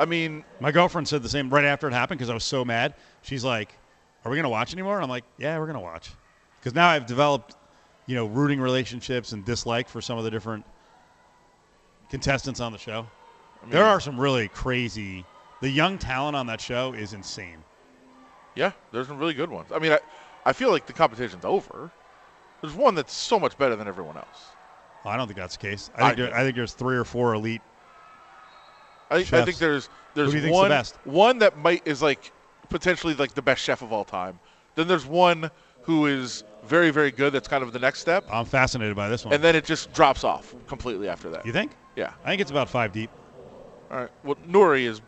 [0.00, 2.64] I mean, My girlfriend said the same right after it happened because I was so
[2.64, 2.94] mad.
[3.22, 3.76] She's like,
[4.24, 6.10] "Are we going to watch anymore?" And I'm like, "Yeah, we're going to watch."
[6.58, 7.54] Because now I've developed,
[8.06, 10.64] you know, rooting relationships and dislike for some of the different
[12.10, 13.06] contestants on the show.
[13.68, 15.24] there are some really crazy.
[15.60, 17.58] The young talent on that show is insane.
[18.56, 19.70] yeah, there's some really good ones.
[19.72, 19.98] I mean, I,
[20.46, 21.90] I feel like the competition's over.
[22.62, 24.46] There's one that's so much better than everyone else.
[25.04, 25.90] I don't think that's the case.
[25.94, 27.62] I think, I- there, I think there's three or four elite.
[29.10, 32.32] I, I think there's there's do you think's the one one that might is like
[32.68, 34.38] potentially like the best chef of all time.
[34.76, 35.50] Then there's one
[35.82, 37.32] who is very very good.
[37.32, 39.34] That's kind of the next step, I'm fascinated by this one.
[39.34, 41.44] and then it just drops off completely after that.
[41.44, 41.72] you think?
[41.96, 42.12] Yeah.
[42.24, 43.10] I think it's about five deep.
[43.90, 44.10] All right.
[44.22, 45.00] Well, Nuri is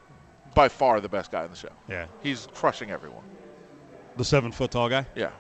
[0.54, 1.70] by far the best guy in the show.
[1.88, 3.22] Yeah, He's crushing everyone.
[4.16, 5.06] the seven foot tall guy.
[5.14, 5.30] Yeah.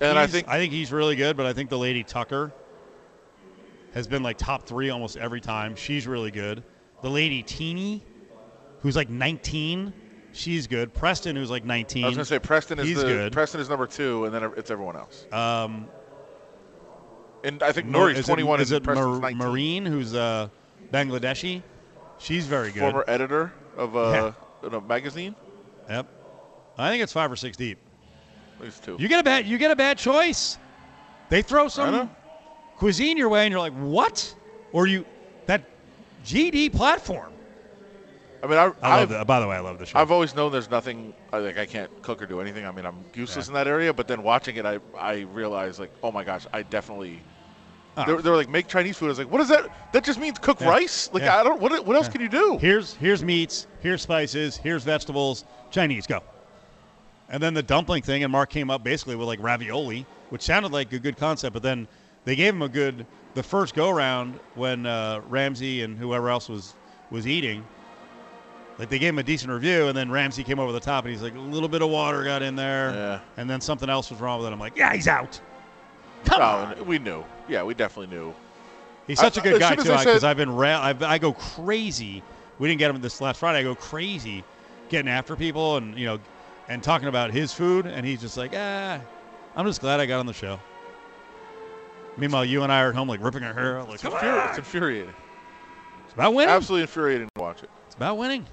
[0.00, 2.52] And I think I think he's really good, but I think the lady Tucker
[3.94, 5.74] has been like top three almost every time.
[5.74, 6.62] She's really good.
[7.02, 8.02] The lady Teeny,
[8.80, 9.92] who's like 19,
[10.32, 10.92] she's good.
[10.94, 12.04] Preston, who's like 19.
[12.04, 13.32] I was going to say Preston is He's the good.
[13.32, 15.26] Preston is number two, and then it's everyone else.
[15.32, 15.88] um,
[17.44, 19.40] And I think Nuri's is 21 It, is and it Preston's Mar- 19.
[19.40, 20.48] Mehreen, who's uh,
[20.92, 21.62] Bangladeshi?
[22.18, 22.80] She's very good.
[22.80, 24.32] former editor of uh,
[24.62, 25.34] a magazine.
[25.88, 26.08] Yep.
[26.78, 27.78] I think it's five or six deep.
[28.60, 28.96] These two.
[28.98, 29.46] You get a bad.
[29.46, 30.56] You get a bad choice.
[31.28, 31.68] They throw know.
[31.68, 32.10] some
[32.76, 34.34] cuisine your way, and you're like, what?
[34.72, 35.04] Or you
[35.46, 35.62] that
[36.26, 37.32] GD platform.
[38.42, 39.26] I mean, I, I love I've, that.
[39.26, 39.98] By the way, I love the show.
[39.98, 41.58] I've always known there's nothing I like.
[41.58, 42.66] I can't cook or do anything.
[42.66, 43.50] I mean, I'm useless Yeah.
[43.52, 43.92] in that area.
[43.94, 47.22] But then watching it, I I realized like, oh my gosh, I definitely.
[47.96, 48.04] Oh.
[48.04, 49.06] They, were- they were like, make Chinese food.
[49.06, 49.92] I was like, what is that?
[49.92, 50.68] That just means cook Yeah.
[50.68, 51.08] rice.
[51.12, 51.38] Like Yeah.
[51.40, 51.60] I don't.
[51.60, 52.58] What what else can you do?
[52.58, 55.44] Here's here's meats, here's spices, here's vegetables.
[55.70, 56.20] Chinese, go.
[57.28, 60.72] And then the dumpling thing, and Mark came up basically with like ravioli, which sounded
[60.72, 61.88] like a good concept, but then
[62.26, 66.48] they gave him a good the first go round when uh, Ramsay and whoever else
[66.50, 66.74] was
[67.10, 67.64] was eating.
[68.78, 71.12] Like they gave him a decent review, and then Ramsay came over the top, and
[71.12, 73.20] he's like, a little bit of water got in there, Yeah.
[73.38, 74.52] and then something else was wrong with it.
[74.52, 75.40] I'm like, yeah, he's out.
[76.26, 76.46] Come No,
[76.80, 76.86] on.
[76.86, 77.24] we knew.
[77.48, 78.34] Yeah, we definitely knew.
[79.06, 81.32] He's such a I- good as guy too, because I've been ra- I've, I go
[81.32, 82.22] crazy.
[82.58, 83.60] We didn't get him this last Friday.
[83.60, 84.44] I go crazy,
[84.90, 86.18] getting after people and you know,
[86.68, 89.00] and talking about his food, and he's just like, ah,
[89.54, 90.58] I'm just glad I got on the show.
[92.16, 94.48] Meanwhile, you and I are at home like ripping our hair out, like, It's, infuri-
[94.48, 95.14] it's infuriating.
[96.04, 96.54] It's about winning.
[96.54, 97.70] Absolutely infuriating to watch it.
[97.86, 98.46] It's about winning.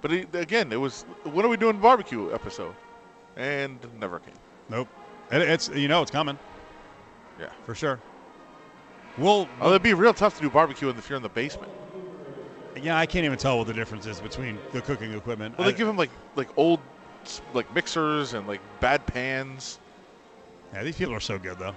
[0.00, 1.02] But it, again, it was.
[1.24, 2.74] When are we doing barbecue episode?
[3.36, 4.34] And never came.
[4.68, 4.88] Nope.
[5.30, 6.38] It, it's you know it's coming
[7.38, 7.50] Yeah.
[7.66, 8.00] for sure.
[9.18, 11.70] We'll Oh, it'd be real tough to do barbecue if you're in the basement.
[12.80, 15.58] yeah, I can't even tell what the difference is between the cooking equipment.
[15.58, 16.80] Well, I- they give them like like old
[17.52, 19.78] like mixers and like bad pans
[20.72, 21.74] yeah, these people are so good though.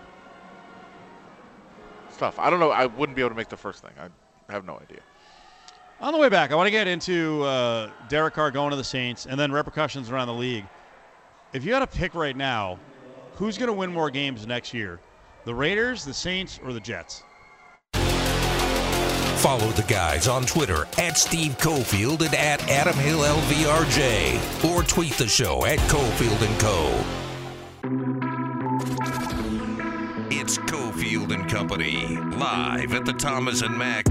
[2.21, 2.37] Stuff.
[2.37, 2.69] I don't know.
[2.69, 3.89] I wouldn't be able to make the first thing.
[3.97, 4.99] I have no idea.
[6.01, 8.83] On the way back, I want to get into uh, Derek Carr going to the
[8.83, 10.65] Saints and then repercussions around the league.
[11.51, 12.77] If you had to pick right now,
[13.33, 14.99] who's going to win more games next year?
[15.45, 17.23] The Raiders, the Saints, or the Jets?
[19.41, 24.69] Follow the guys on Twitter at Steve Cofield and at Adam Hill LVRJ.
[24.71, 27.20] Or tweet the show at Cofield and Co.
[31.51, 34.07] Company, live at the Thomas and Mack.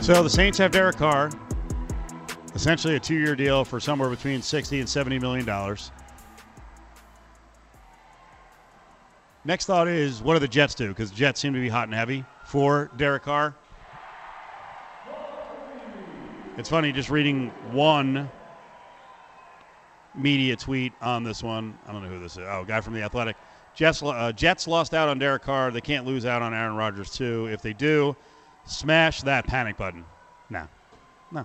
[0.00, 1.30] So the Saints have Derek Carr,
[2.54, 5.90] essentially a two-year deal for somewhere between 60 and 70 million dollars.
[9.44, 10.88] Next thought is, what do the Jets do?
[10.88, 13.54] Because Jets seem to be hot and heavy for Derek Carr.
[16.56, 18.30] It's funny just reading one
[20.14, 21.76] media tweet on this one.
[21.86, 22.38] I don't know who this is.
[22.38, 23.36] Oh, guy from the Athletic.
[23.74, 25.70] Jets uh, Jets lost out on Derek Carr.
[25.70, 27.46] They can't lose out on Aaron Rodgers too.
[27.46, 28.16] If they do,
[28.66, 30.04] smash that panic button.
[30.48, 30.68] No,
[31.32, 31.44] no.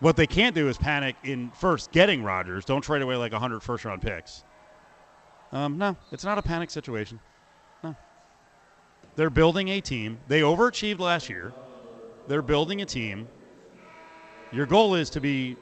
[0.00, 2.64] What they can't do is panic in first getting Rodgers.
[2.64, 4.44] Don't trade away like 100 first round picks.
[5.52, 7.18] Um, no, it's not a panic situation.
[7.82, 7.96] No.
[9.14, 10.18] They're building a team.
[10.28, 11.52] They overachieved last year.
[12.28, 13.28] they're building a team.
[14.52, 15.56] Your goal is to be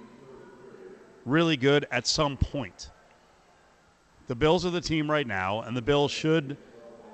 [1.24, 2.90] really good at some point.
[4.26, 6.56] The Bills are the team right now, and the Bills should,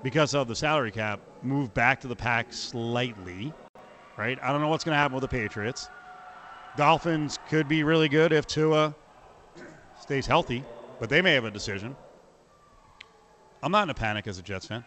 [0.02, 3.52] because of the salary cap, move back to the pack slightly.
[4.16, 4.38] Right?
[4.42, 5.88] I don't know what's going to happen with the Patriots.
[6.76, 8.94] Dolphins could be really good if Tua
[10.00, 10.64] stays healthy,
[11.00, 11.96] but they may have a decision.
[13.62, 14.84] I'm not in a panic as a Jets fan.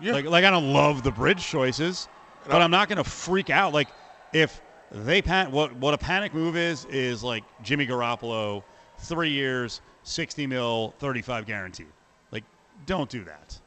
[0.00, 0.12] Yeah.
[0.12, 2.08] Like, like I don't love the bridge choices,
[2.46, 3.72] but I'm not going to freak out.
[3.72, 3.88] Like,
[4.32, 8.62] if they pan, what what a panic move is is like Jimmy Garoppolo,
[8.98, 11.86] three years, sixty mil, thirty five guaranteed.
[12.30, 12.44] Like,
[12.86, 13.58] don't do that.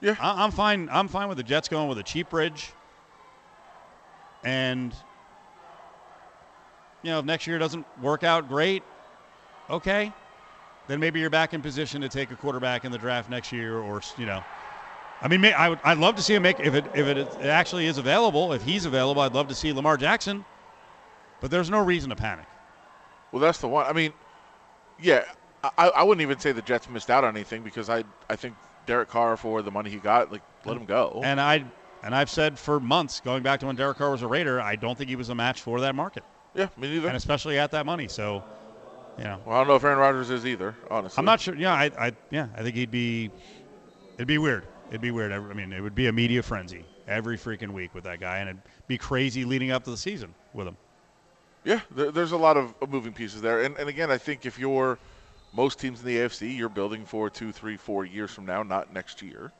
[0.00, 0.16] Yeah.
[0.20, 0.88] I, I'm fine.
[0.90, 2.72] I'm fine with the Jets going with a cheap bridge.
[4.44, 4.94] And
[7.02, 8.82] you know, if next year doesn't work out great,
[9.70, 10.12] okay,
[10.88, 13.78] then maybe you're back in position to take a quarterback in the draft next year,
[13.78, 14.42] or you know,
[15.22, 17.16] I mean, may- I would, I'd love to see him make if it if it,
[17.16, 18.52] it actually is available.
[18.52, 20.44] If he's available, I'd love to see Lamar Jackson.
[21.40, 22.46] But there's no reason to panic.
[23.32, 23.86] Well, that's the one.
[23.86, 24.12] I mean,
[25.04, 25.24] yeah,
[25.78, 28.54] I, I wouldn't even say the Jets missed out on anything because I I think
[28.86, 31.20] Derek Carr for the money he got, like let him go.
[31.24, 31.64] And I
[32.02, 34.76] and I've said for months, going back to when Derek Carr was a Raider, I
[34.76, 37.08] don't think he was a match for that market, yeah, me neither.
[37.08, 38.08] and especially at that money.
[38.08, 38.42] So,
[39.18, 40.74] you know, Well, I don't know if Aaron Rodgers is either.
[40.90, 41.54] Honestly, I'm not sure.
[41.54, 43.30] Yeah, I, I yeah, I think he'd be.
[44.16, 44.66] It'd be weird.
[44.88, 45.32] It'd be weird.
[45.32, 48.48] I mean, it would be a media frenzy every freaking week with that guy, and
[48.50, 50.76] it'd be crazy leading up to the season with him.
[51.64, 54.58] Yeah, there, there's a lot of moving pieces there, and and again, I think if
[54.58, 54.98] you're
[55.52, 58.92] most teams in the AFC, you're building for two, three, four years from now, not
[58.92, 59.52] next year,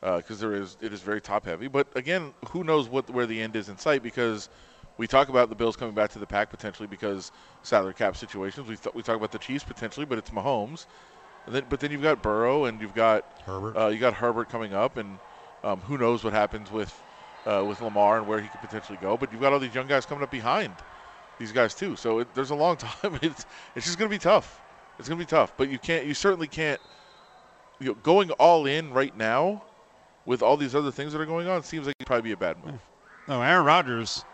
[0.00, 1.68] because there is it is very top heavy.
[1.68, 4.02] But again, who knows what where the end is in sight?
[4.02, 4.48] Because
[4.96, 8.68] we talk about the Bills coming back to the pack potentially because salary cap situations.
[8.68, 10.86] We th- we talk about the Chiefs potentially, but it's Mahomes.
[11.46, 13.76] And then, but then you've got Burrow and you've got Herbert.
[13.76, 15.18] Uh, you got Herbert coming up, and
[15.62, 17.02] um, who knows what happens with
[17.44, 19.16] uh, with Lamar and where he could potentially go.
[19.18, 20.76] But you've got all these young guys coming up behind
[21.38, 21.96] these guys too.
[21.96, 23.18] So it, there's a long time.
[23.22, 24.60] It's it's just going to be tough.
[24.98, 25.52] It's going to be tough.
[25.56, 26.06] But you can't.
[26.06, 26.80] You certainly can't.
[27.80, 29.64] You know, going all in right now
[30.26, 32.36] with all these other things that are going on seems like it'd probably be a
[32.36, 32.74] bad move.
[32.74, 33.32] Hmm.
[33.32, 34.24] No, Aaron Rodgers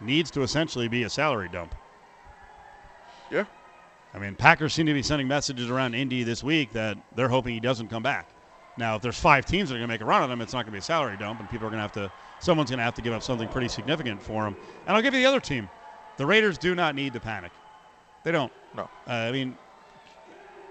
[0.00, 1.74] needs to essentially be a salary dump.
[3.30, 3.44] Yeah.
[4.12, 7.54] I mean, Packers seem to be sending messages around Indy this week that they're hoping
[7.54, 8.28] he doesn't come back.
[8.76, 10.52] Now, if there's five teams that are going to make a run at him, it's
[10.52, 12.70] not going to be a salary dump, and people are going to have to, someone's
[12.70, 14.56] going to have to give up something pretty significant for him.
[14.86, 15.68] And I'll give you the other team.
[16.16, 17.52] The Raiders do not need to panic.
[18.24, 18.52] They don't.
[18.74, 18.82] No.
[19.06, 19.56] Uh, I mean,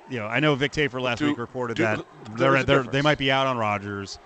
[0.10, 2.06] you know, I know Vic Tafur last Do- week reported do- that
[2.38, 4.20] they're, they're, they might be out on Rodgers.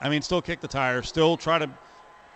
[0.00, 1.70] I mean, still kick the tire, still try to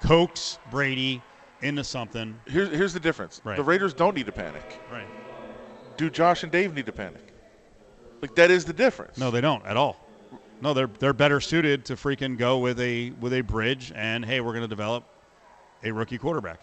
[0.03, 1.22] coax Brady
[1.62, 2.38] into something.
[2.46, 3.40] Here's here's the difference.
[3.44, 3.57] Right.
[3.57, 4.81] The Raiders don't need to panic.
[4.90, 5.07] Right.
[5.96, 7.33] Do Josh and Dave need to panic?
[8.20, 9.18] Like that is the difference.
[9.18, 9.96] No, they don't at all.
[10.61, 14.40] No, they're they're better suited to freaking go with a with a bridge and hey,
[14.40, 15.05] we're going to develop
[15.83, 16.61] a rookie quarterback.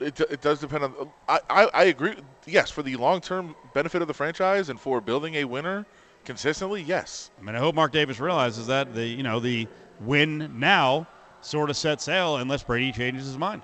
[0.00, 1.10] It, it does depend on.
[1.28, 2.14] I, I, I agree.
[2.46, 5.86] Yes, for the long term benefit of the franchise and for building a winner
[6.24, 7.30] consistently, yes.
[7.40, 9.66] I mean, I hope Mark Davis realizes that the you know the
[10.00, 11.06] win now
[11.40, 13.62] sort of set sail unless Brady changes his mind.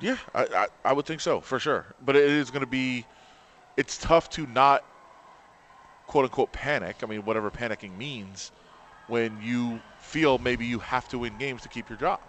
[0.00, 1.86] Yeah, I, I, I would think so for sure.
[2.04, 3.04] But it is going to be.
[3.76, 4.84] It's tough to not
[6.06, 6.96] quote unquote panic.
[7.02, 8.52] I mean, whatever panicking means,
[9.08, 12.20] when you feel maybe you have to win games to keep your job.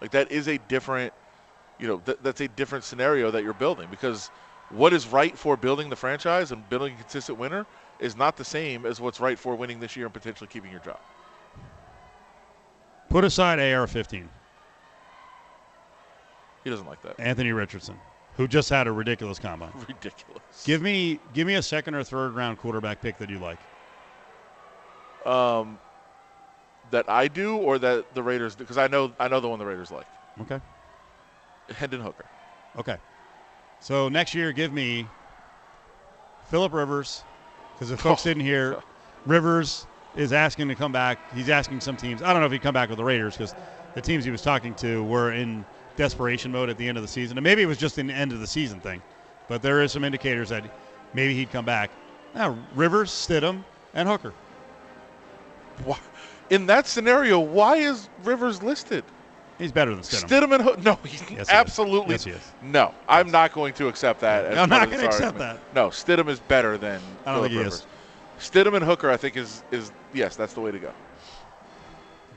[0.00, 1.12] Like that is a different,
[1.82, 4.30] you know, th- that's a different scenario that you're building because
[4.70, 7.66] what is right for building the franchise and building a consistent winner
[7.98, 10.78] is not the same as what's right for winning this year and potentially keeping your
[10.80, 11.00] job.
[13.08, 14.28] Put aside AR-15,
[16.62, 17.18] He doesn't like that.
[17.18, 17.98] Anthony Richardson,
[18.36, 19.72] who just had a ridiculous combine.
[19.88, 20.64] Ridiculous.
[20.64, 23.58] Give me give me a second or third round quarterback pick that you like.
[25.26, 25.78] Um,
[26.92, 29.66] that I do or that the Raiders because I know I know the one the
[29.66, 30.06] Raiders like.
[30.40, 30.60] Okay.
[31.70, 32.24] Hendon Hooker.
[32.78, 32.96] Okay.
[33.80, 35.06] So next year, give me
[36.48, 37.24] Philip Rivers,
[37.74, 38.82] because if folks Oh, didn't hear,
[39.26, 41.18] Rivers is asking to come back.
[41.34, 42.22] He's asking some teams.
[42.22, 43.54] I don't know if he'd come back with the Raiders because
[43.94, 45.64] the teams he was talking to were in
[45.96, 48.32] desperation mode at the end of the season, and maybe it was just an end
[48.32, 49.02] of the season thing.
[49.48, 50.64] But there is some indicators that
[51.14, 51.90] maybe he'd come back.
[52.34, 54.32] Now Rivers, Stidham, and Hooker.
[56.50, 59.04] In that scenario, why is Rivers listed?
[59.62, 60.28] He's better than Stidham.
[60.28, 60.82] Stidham and Hook?
[60.82, 61.48] No, he's Yes, he is.
[61.48, 62.10] absolutely.
[62.14, 62.52] Yes, he is.
[62.62, 64.58] No, I'm not going to accept that.
[64.58, 65.60] I'm not gonna accept argument.
[65.74, 67.74] No, Stidham is better than I don't Philip think he Rivers.
[67.74, 67.86] is.
[68.50, 70.92] Stidham and Hooker, I think, is is yes, that's the way to go.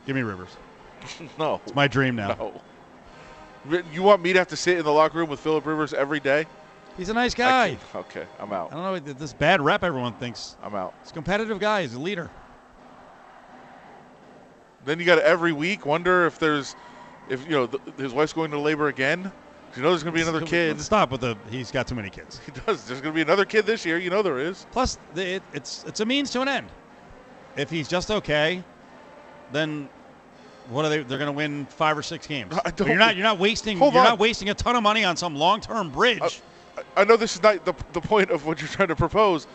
[0.06, 0.50] Give me Rivers.
[1.40, 2.30] No, It's my dream now.
[3.70, 3.82] no.
[3.92, 6.20] You want me to have to sit in the locker room with Philip Rivers every
[6.20, 6.46] day?
[6.98, 7.78] He's a nice guy.
[7.96, 8.72] Okay, I'm out.
[8.72, 10.56] I don't know this bad rep everyone thinks.
[10.64, 10.94] I'm out.
[11.02, 11.82] He's a competitive guy.
[11.82, 12.30] He's a leader.
[14.86, 16.76] Then you got to every week wonder if there's,
[17.30, 19.32] if you know, th- his wife's going to labor again,
[19.76, 20.80] You know, there's going to be another kid.
[20.82, 21.38] Stop with the.
[21.50, 22.40] He's got too many kids.
[22.46, 22.86] He does.
[22.86, 23.98] There's going to be another kid this year.
[23.98, 24.66] You know there is.
[24.72, 26.68] Plus, it, it's it's a means to an end.
[27.58, 28.64] If he's just okay,
[29.52, 29.90] then
[30.70, 31.04] what are they?
[31.04, 32.54] They're going to win five or six games.
[32.64, 33.16] But you're not.
[33.16, 33.78] You're not wasting.
[33.78, 33.94] You're on.
[33.94, 36.22] not wasting a ton of money on some long-term bridge.
[36.22, 36.30] Uh,
[36.78, 39.48] I- I know this is not the, the point of what you're trying to propose.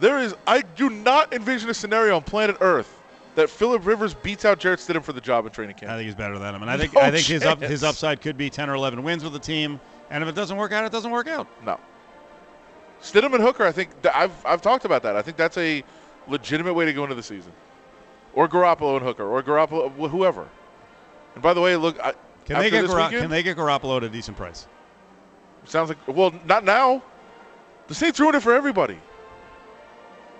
[0.00, 0.34] There is.
[0.48, 2.92] I do not envision a scenario on planet Earth
[3.36, 5.92] that Philip Rivers beats out Jarrett Stidham for the job in training camp.
[5.92, 7.84] I think he's better than him, and I think No I think his up, his
[7.84, 9.78] upside could be 10 or 11 wins with the team.
[10.10, 11.46] And if it doesn't work out, it doesn't work out.
[11.64, 11.78] No.
[13.02, 13.64] Stidham and Hooker.
[13.64, 15.16] I think I've I've talked about that.
[15.16, 15.84] I think that's a
[16.28, 17.52] legitimate way to go into the season.
[18.34, 20.48] Or Garoppolo and Hooker, or Garoppolo, whoever.
[21.34, 22.14] And by the way, look, I,
[22.44, 24.66] Can they get Gara- weekend, Can they get Garoppolo at a decent price?
[25.64, 27.02] Sounds like well, not now.
[27.88, 28.98] The Saints ruined it for everybody.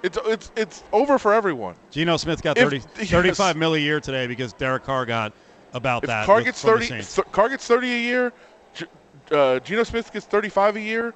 [0.03, 1.75] It's it's it's over for everyone.
[1.91, 3.11] Geno Smith got If- 30, yes.
[3.11, 5.33] 35 mil a year today because Derek Carr got
[5.73, 6.27] about If that.
[6.27, 8.33] Carr gets thirty, th- Carr gets thirty a year.
[8.75, 8.87] G-
[9.31, 11.13] uh, Geno Smith gets thirty-five a year.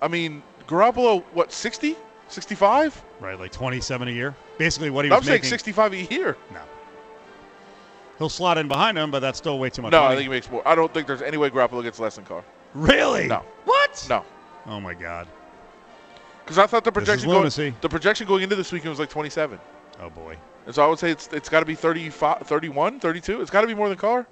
[0.00, 1.96] I mean, Garoppolo, what 60,
[2.28, 3.04] 65?
[3.20, 4.34] right, like 27 a year.
[4.58, 5.50] Basically, what he I'm was saying making.
[5.50, 6.36] sixty-five a year.
[6.52, 6.60] No.
[8.18, 9.92] He'll slot in behind him, but that's still way too much.
[9.92, 10.12] No, money.
[10.12, 10.66] I think he makes more.
[10.66, 12.44] I don't think there's any way Garoppolo gets less than Carr.
[12.74, 13.26] really.
[13.28, 13.42] No.
[13.64, 14.06] What?
[14.08, 14.24] No,
[14.66, 15.26] Oh my God.
[16.44, 19.58] Because I thought the projection going the projection going into this weekend was like 27.
[20.00, 20.36] Oh boy.
[20.66, 23.40] and so I would say it's it's got to be 35, 31, 32.
[23.40, 24.26] It's got to be more than Carr.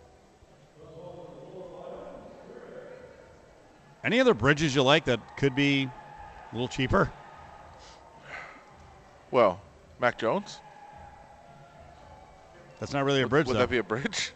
[4.02, 7.11] Any other bridges you like that could be a little cheaper?
[9.30, 9.61] Well,
[10.00, 10.58] Mac Jones.
[12.80, 14.32] That's not really a bridge, Would though, that be a bridge?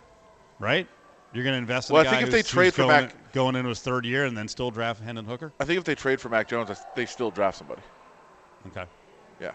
[0.61, 0.87] right?
[1.35, 3.68] You're going to invest in Well, I think if they trade for Mac- going into
[3.68, 5.53] his third year and then still draft Hendon Hooker.
[5.59, 7.82] I think if they trade for Mac Jones, they still draft somebody.
[8.68, 8.85] Okay.
[9.41, 9.51] Yeah,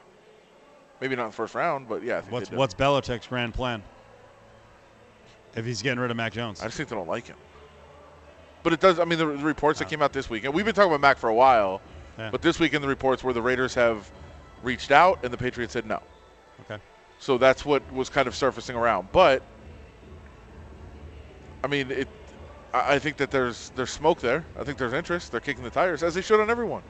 [1.00, 2.18] maybe not in the first round, but yeah.
[2.18, 3.82] I think What's what's Belichick's grand plan?
[5.56, 7.38] If he's getting rid of Mac Jones, I just think they don't like him.
[8.62, 9.00] But it does.
[9.00, 11.02] I mean, the, the reports that came out this week, and we've been talking about
[11.02, 11.82] Mac for a while,
[12.18, 12.30] Yeah.
[12.30, 14.12] but this week in the reports where the Raiders have
[14.62, 16.02] reached out and the Patriots said no.
[16.70, 16.82] okay.
[17.20, 19.08] So that's what was kind of surfacing around.
[19.12, 19.42] But
[21.64, 22.08] I mean, it.
[22.74, 24.46] I think that there's there's smoke there.
[24.60, 25.32] I think there's interest.
[25.32, 26.84] They're kicking the tires as they should on everyone.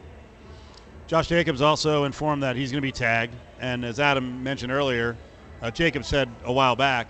[1.07, 5.17] Josh Jacobs also informed that he's going to be tagged, and as Adam mentioned earlier,
[5.61, 7.09] uh, Jacobs said a while back,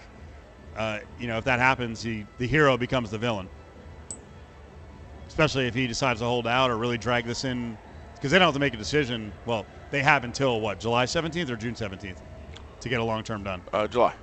[0.77, 3.49] uh, you know, if that happens, he, the hero becomes the villain.
[5.27, 7.77] Especially if he decides to hold out or really drag this in,
[8.15, 9.33] because they don't have to make a decision.
[9.45, 12.19] Well, they have until what July 17th or June 17th
[12.79, 13.61] to get a long term done.
[13.73, 14.13] Uh, July.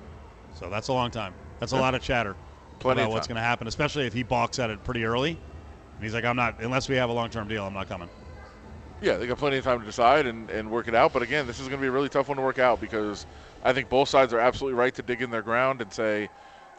[0.55, 1.34] So that's a long time.
[1.61, 1.82] That's a Yeah.
[1.82, 2.34] lot of chatter
[2.79, 5.31] Plenty about what's going to happen, especially if he balks at it pretty early.
[5.31, 7.64] And he's like, I'm not unless we have a long term deal.
[7.64, 8.09] I'm not coming.
[9.01, 11.12] Yeah, they got plenty of time to decide and, and work it out.
[11.12, 13.27] But again, this is going to be a really tough one to work out because
[13.62, 16.31] I think both sides are absolutely right to dig in their ground and say,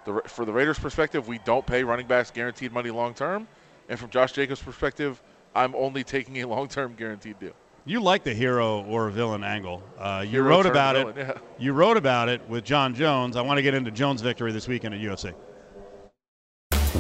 [0.06, 3.48] the, for the Raiders' perspective, we don't pay running backs guaranteed money long term.
[3.90, 5.22] And from Josh Jacobs' perspective,
[5.54, 7.54] I'm only taking a long term guaranteed deal.
[7.86, 9.82] You like the hero or villain angle.
[9.98, 11.28] Uh, you Hero wrote about villain, it.
[11.28, 11.42] yeah.
[11.58, 13.38] You wrote about it with Jon Jones.
[13.38, 15.34] I want to get into Jones' victory this weekend at UFC.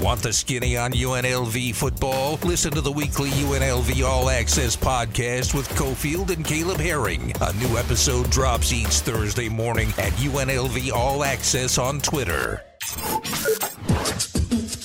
[0.02, 2.38] Want the skinny on UNLV football?
[2.44, 7.34] Listen to the weekly UNLV All Access podcast with Cofield and Caleb Herring.
[7.42, 12.62] A new episode drops each Thursday morning at UNLV All Access on Twitter.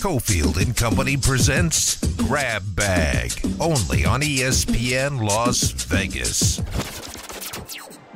[0.01, 6.63] Cofield and Company presents Grab Bag, only on ESPN Las Vegas.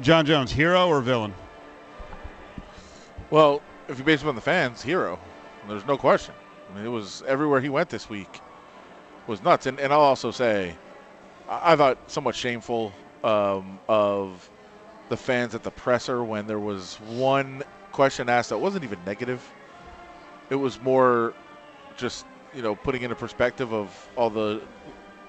[0.01, 1.35] Jon Jones, hero or villain?
[3.31, 5.19] Well, if you base it on the fans, hero.
[5.69, 6.35] There's no question.
[6.71, 8.41] I mean, it was everywhere he went this week
[9.27, 9.67] was nuts.
[9.67, 10.75] And, and I'll also say,
[11.49, 12.93] I, I thought somewhat shameful
[13.25, 14.49] um, of
[15.09, 17.63] the fans at the presser when there was one
[17.93, 19.43] question asked that wasn't even negative.
[20.51, 21.35] It was more
[21.97, 24.63] just, you know, putting into perspective of all the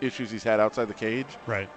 [0.01, 1.27] issues he's had outside the cage.
[1.45, 1.69] Right.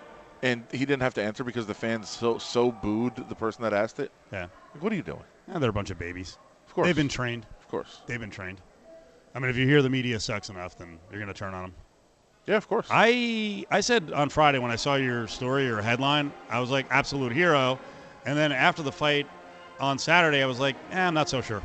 [0.42, 3.74] And he didn't have to answer because the fans so so booed the person that
[3.74, 4.10] asked it.
[4.32, 4.46] Yeah.
[4.74, 5.22] Like, what are you doing?
[5.48, 6.38] Yeah, they're a bunch of babies.
[6.66, 6.86] Of course.
[6.86, 7.46] They've been trained.
[7.60, 8.00] Of course.
[8.06, 8.60] They've been trained.
[9.34, 11.62] I mean, if you hear the media sucks enough, then you're going to turn on
[11.62, 11.74] them.
[12.46, 12.88] Yeah, of course.
[12.90, 16.86] I I said on Friday when I saw your story or headline, I was like
[16.90, 17.78] absolute hero,
[18.26, 19.28] and then after the fight
[19.78, 21.62] on Saturday, I was like, eh, I'm not so sure.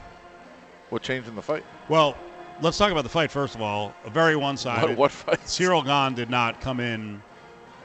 [0.89, 1.65] What changed in the fight?
[1.89, 2.15] Well,
[2.61, 3.93] let's talk about the fight first of all.
[4.05, 4.89] A very one-sided.
[4.89, 5.41] What, what fight?
[5.45, 7.21] Ciryl Gane did not come in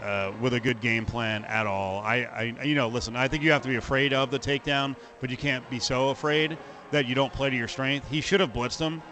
[0.03, 2.01] uh, with a good game plan at all.
[2.01, 4.95] I, I, you know, listen, I think you have to be afraid of the takedown,
[5.20, 6.59] but you can't be so afraid
[6.91, 8.09] that you don't play to your strength.
[8.11, 9.03] He should have blitzed him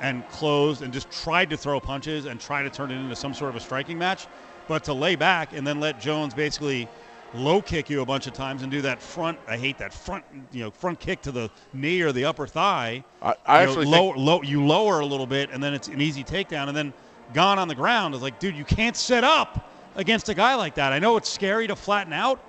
[0.00, 3.34] and closed and just tried to throw punches and try to turn it into some
[3.34, 4.26] sort of a striking match.
[4.66, 6.88] But to lay back and then let Jones basically
[7.34, 9.38] low kick you a bunch of times and do that front.
[9.46, 13.04] I hate that front, you know, front kick to the knee or the upper thigh.
[13.22, 15.74] I, I you know, actually lower, think, low, you lower a little bit, and then
[15.74, 16.92] it's an easy takedown, and then
[17.32, 18.14] gone on the ground.
[18.14, 20.92] It's like, dude, you can't set up against a guy like that.
[20.92, 22.40] I know it's scary to flatten out,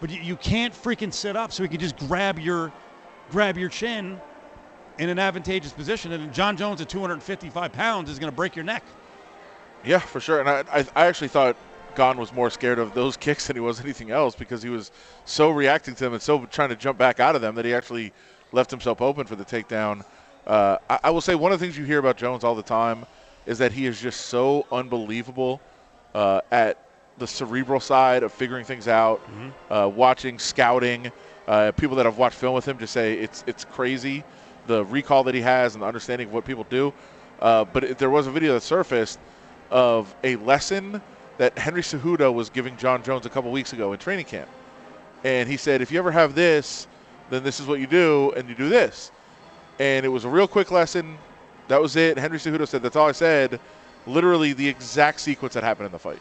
[0.00, 2.72] but you, you can't freaking sit up so he can just grab your
[3.30, 4.20] grab your chin
[4.98, 6.12] in an advantageous position.
[6.12, 8.84] And Jon Jones at 255 pounds is going to break your neck.
[9.84, 10.40] yeah, for sure.
[10.40, 11.56] And I, I, I actually thought
[11.96, 14.90] Gane was more scared of those kicks than he was anything else because he was
[15.24, 17.74] so reacting to them and so trying to jump back out of them that he
[17.74, 18.12] actually
[18.52, 20.04] left himself open for the takedown.
[20.46, 22.62] Uh, I, I will say one of the things you hear about Jones all the
[22.62, 23.06] time
[23.46, 25.60] is that he is just so unbelievable
[26.14, 26.78] uh, at
[27.18, 29.20] the cerebral side of figuring things out,
[29.70, 31.12] uh, watching, scouting.
[31.46, 34.24] Uh, people that have watched film with him just say it's it's crazy,
[34.66, 36.92] the recall that he has and the understanding of what people do.
[37.40, 39.18] Uh, but it, there was a video that surfaced
[39.70, 41.00] of a lesson
[41.38, 44.48] that Henry Cejudo was giving Jon Jones a couple weeks ago in training camp,
[45.24, 46.86] and he said, if you ever have this,
[47.30, 49.10] then this is what you do, and you do this.
[49.80, 51.18] And it was a real quick lesson.
[51.68, 52.18] That was it.
[52.18, 53.58] Henry Cejudo said, that's all I said.
[54.06, 56.20] Literally the exact sequence that happened in the fight.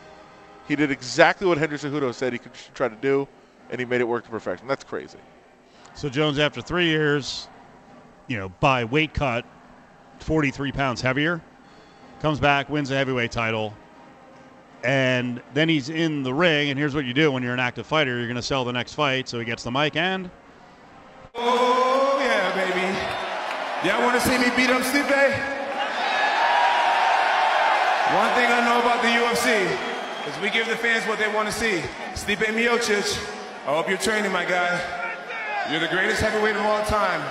[0.68, 3.28] He did exactly what Henry Cejudo said he could try to do,
[3.70, 4.68] and he made it work to perfection.
[4.68, 5.20] That's crazy.
[5.94, 7.50] So Jones, after three years,
[8.28, 9.46] you know, by weight cut,
[10.20, 11.42] 43 pounds heavier,
[12.22, 13.74] comes back, wins the heavyweight title,
[14.84, 16.70] and then he's in the ring.
[16.70, 18.74] And here's what you do when you're an active fighter: you're going to sell the
[18.74, 19.28] next fight.
[19.30, 20.30] So he gets the mic and
[21.36, 22.86] Oh, yeah, baby.
[23.88, 25.34] Y'all want to see me beat up Stipe?
[28.14, 29.66] One thing I know about the UFC
[30.30, 31.82] is we give the fans what they want to see.
[32.14, 33.18] Stipe Miocic,
[33.66, 34.80] I hope you're training, my guy.
[35.72, 37.22] You're the greatest heavyweight of all time,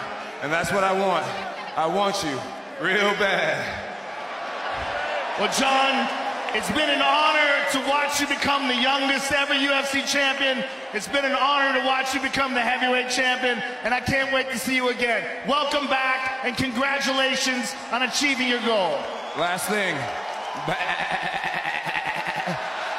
[0.43, 1.24] and that's what I want.
[1.76, 2.38] I want you
[2.82, 3.62] real bad.
[5.38, 6.11] Well, Jon,
[6.55, 10.64] it's been an honor to watch you become the youngest ever UFC champion.
[10.93, 14.51] It's been an honor to watch you become the heavyweight champion, and I can't wait
[14.51, 15.24] to see you again.
[15.49, 18.99] Welcome back, and congratulations on achieving your goal.
[19.38, 19.95] Last thing.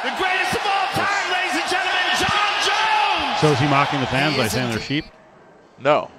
[0.04, 3.40] The greatest of all time, ladies and gentlemen, Jon Jones!
[3.42, 5.06] so is he mocking the fans by saying they're sheep?
[5.78, 6.10] No.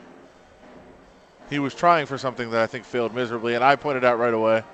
[1.49, 4.35] He was trying for something that I think failed miserably, and I pointed out right
[4.35, 4.65] away.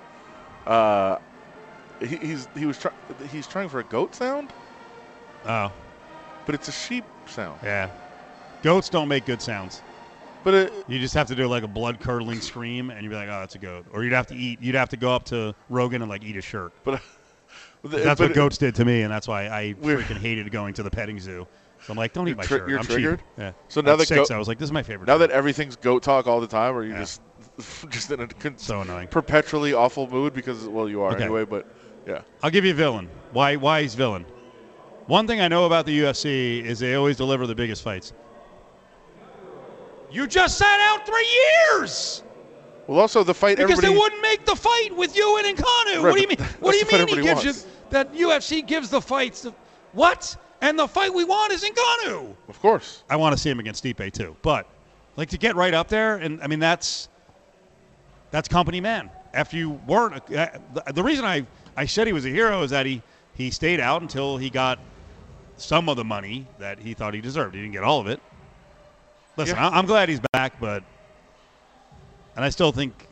[0.66, 1.18] Uh,
[2.00, 2.92] he, he's he was try,
[3.26, 4.52] he's trying for a goat sound,
[5.44, 5.72] Oh,
[6.46, 7.60] but it's a sheep sound.
[7.62, 7.90] yeah.
[8.62, 9.82] Goats don't make good sounds.
[10.42, 13.14] But it, You just have to do like a blood curdling scream, and you'd be
[13.16, 14.60] like, "Oh, that's a goat." Or you'd have to eat.
[14.60, 16.72] You'd have to go up to Rogan and like eat a shirt.
[16.84, 17.02] but
[17.82, 20.82] That's but what goats did to me, and that's why I freaking hated going to
[20.82, 21.46] the petting zoo.
[21.90, 22.68] I'm like, don't eat my shirt.
[22.68, 23.22] you're I'm triggered?
[23.38, 23.52] Yeah.
[23.68, 25.06] So now At that six, I was like, this is my favorite.
[25.06, 25.30] Now shirt.
[25.30, 27.00] that everything's goat talk all the time, or you Yeah.
[27.00, 27.20] just
[27.90, 29.08] just in a con- so annoying.
[29.08, 31.24] perpetually awful mood because well you are Okay.
[31.24, 31.44] anyway.
[31.44, 31.66] But
[32.06, 33.08] yeah, I'll give you a villain.
[33.32, 33.56] Why?
[33.56, 34.24] Why he's villain?
[35.06, 38.12] One thing I know about the UFC is they always deliver the biggest fights.
[40.10, 41.28] You just sat out three
[41.72, 42.22] years
[42.86, 45.64] well also the fight because they wouldn't make the fight with you and Ngannou.
[45.64, 46.38] Right, what do you mean?
[46.60, 47.54] What do you mean he gives everybody you
[47.90, 49.42] that UFC gives the fights?
[49.42, 49.54] To,
[49.92, 50.36] what?
[50.62, 52.34] And the fight we want is Ngannou.
[52.48, 54.66] of course I want to see him against Stipe too, but
[55.16, 57.08] like to get right up there, and I mean that's
[58.30, 59.10] that's company man.
[59.32, 61.46] If you weren't, uh, the, the reason I
[61.76, 63.02] I said he was a hero is that he
[63.34, 64.78] he stayed out until he got
[65.56, 67.54] some of the money that he thought he deserved.
[67.54, 68.20] He didn't get all of it.
[69.36, 69.68] Listen, Yeah.
[69.68, 70.82] I, I'm glad he's back, but
[72.36, 73.08] and I still think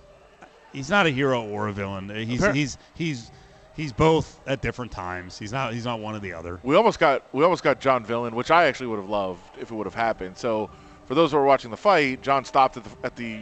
[0.72, 2.08] he's not a hero or a villain.
[2.08, 3.30] He's he's he's
[3.78, 5.38] he's both at different times.
[5.38, 6.60] He's not he's not one or the other.
[6.62, 9.70] we almost got we almost got Jon Villain, which I actually would have loved if
[9.70, 10.36] it would have happened.
[10.36, 10.68] So
[11.06, 13.40] for those who are watching the fight, Jon stopped at the, at the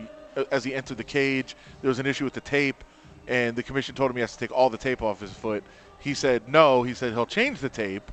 [0.53, 1.57] as he entered the cage.
[1.81, 2.85] There was an issue with the tape,
[3.27, 5.65] and the commission told him he has to take all the tape off his foot.
[5.99, 6.85] He said no.
[6.85, 8.13] He said he'll change the tape,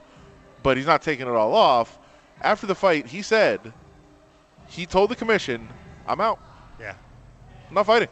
[0.64, 2.00] but he's not taking it all off.
[2.42, 3.74] After the fight, he said
[4.68, 5.68] he told the commission,
[6.08, 6.40] "I'm out.
[6.80, 6.96] Yeah.
[7.68, 8.10] I'm not fighting."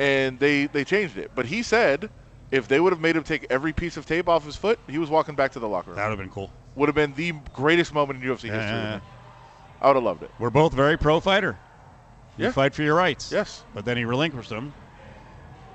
[0.00, 2.10] And they they changed it, but he said.
[2.52, 4.98] If they would have made him take every piece of tape off his foot, he
[4.98, 6.52] was walking back to the locker room That would have been cool.
[6.76, 9.08] would have been the greatest moment in UFC Yeah, history.
[9.80, 10.30] I would have loved it.
[10.38, 11.58] We're both very pro fighter.
[12.36, 12.52] You Yeah.
[12.52, 13.32] fight for your rights.
[13.32, 13.64] Yes.
[13.74, 14.74] But then he relinquished them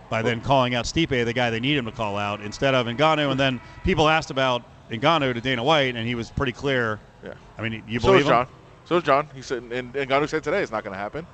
[0.09, 2.85] by then calling out Stipe, the guy they need him to call out, instead of
[2.85, 3.31] Ngannou.
[3.31, 6.99] And then people asked about Ngannou to Dana White, and he was pretty clear.
[7.23, 7.33] Yeah.
[7.57, 8.29] I mean, you believe So is him?
[8.29, 8.47] Jon.
[8.85, 9.27] So is Jon.
[9.33, 11.25] He said, and, and Ngannou said today it's not going to happen.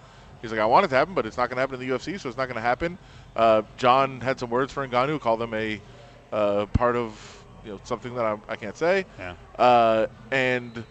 [0.43, 1.95] He's like, I want it to happen, but it's not going to happen in the
[1.95, 2.99] UFC, so it's not going to happen.
[3.35, 5.81] Uh, Jon had some words for Ngannou, called him a
[6.31, 9.35] uh, part of you know something that I, I can't say, Yeah.
[9.57, 10.83] uh, and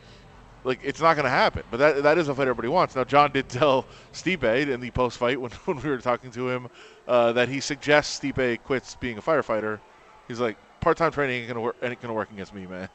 [0.65, 1.65] like it's not going to happen.
[1.71, 2.97] But that that is a fight everybody wants.
[2.97, 3.85] Now Jon did tell
[4.15, 6.69] Stipe in the post fight when, when we were talking to him
[7.07, 9.81] uh, that he suggests Stipe quits being a firefighter.
[10.29, 12.89] He's like part time training ain't gonna work ain't gonna work against me, man.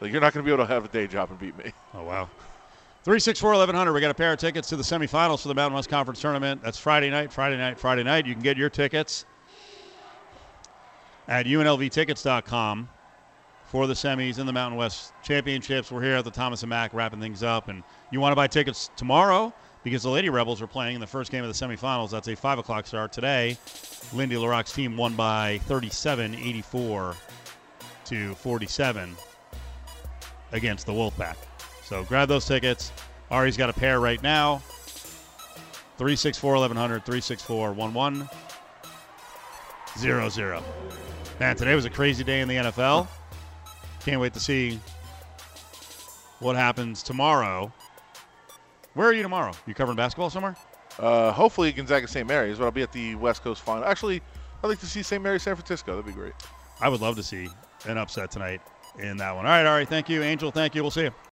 [0.00, 1.72] Like you're not going to be able to have a day job and beat me.
[1.94, 2.28] Oh wow.
[3.02, 3.92] 364 1100.
[3.94, 6.62] We got a pair of tickets to the semifinals for the Mountain West Conference Tournament.
[6.62, 8.26] That's Friday night, Friday night, Friday night.
[8.26, 9.24] You can get your tickets
[11.26, 12.90] at unlvtickets.com
[13.64, 15.90] for the semis in the Mountain West Championships.
[15.90, 17.68] We're here at the Thomas and Mack wrapping things up.
[17.68, 21.06] And you want to buy tickets tomorrow because the Lady Rebels are playing in the
[21.06, 22.10] first game of the semifinals.
[22.10, 23.56] That's a 5 o'clock start today.
[24.12, 27.16] Lindy La Rocque's team won by 37 84
[28.04, 29.16] to 47
[30.52, 31.36] against the Wolfpack.
[31.90, 32.92] So grab those tickets.
[33.32, 34.58] Ari's got a pair right now.
[35.98, 40.62] 364 1100, 364 1100.
[41.40, 43.08] Man, today was a crazy day in the NFL.
[44.04, 44.78] Can't wait to see
[46.38, 47.72] what happens tomorrow.
[48.94, 49.50] Where are you tomorrow?
[49.66, 50.54] You covering basketball somewhere?
[50.96, 52.24] Uh, hopefully Gonzaga St.
[52.24, 53.84] Mary's, but I'll be at the West Coast final.
[53.84, 54.22] Actually,
[54.62, 55.20] I'd like to see St.
[55.20, 55.96] Mary's San Francisco.
[55.96, 56.34] That'd be great.
[56.80, 57.48] I would love to see
[57.86, 58.60] an upset tonight
[59.00, 59.44] in that one.
[59.44, 60.22] All right, Ari, thank you.
[60.22, 60.82] Angel, thank you.
[60.82, 61.10] We'll see you.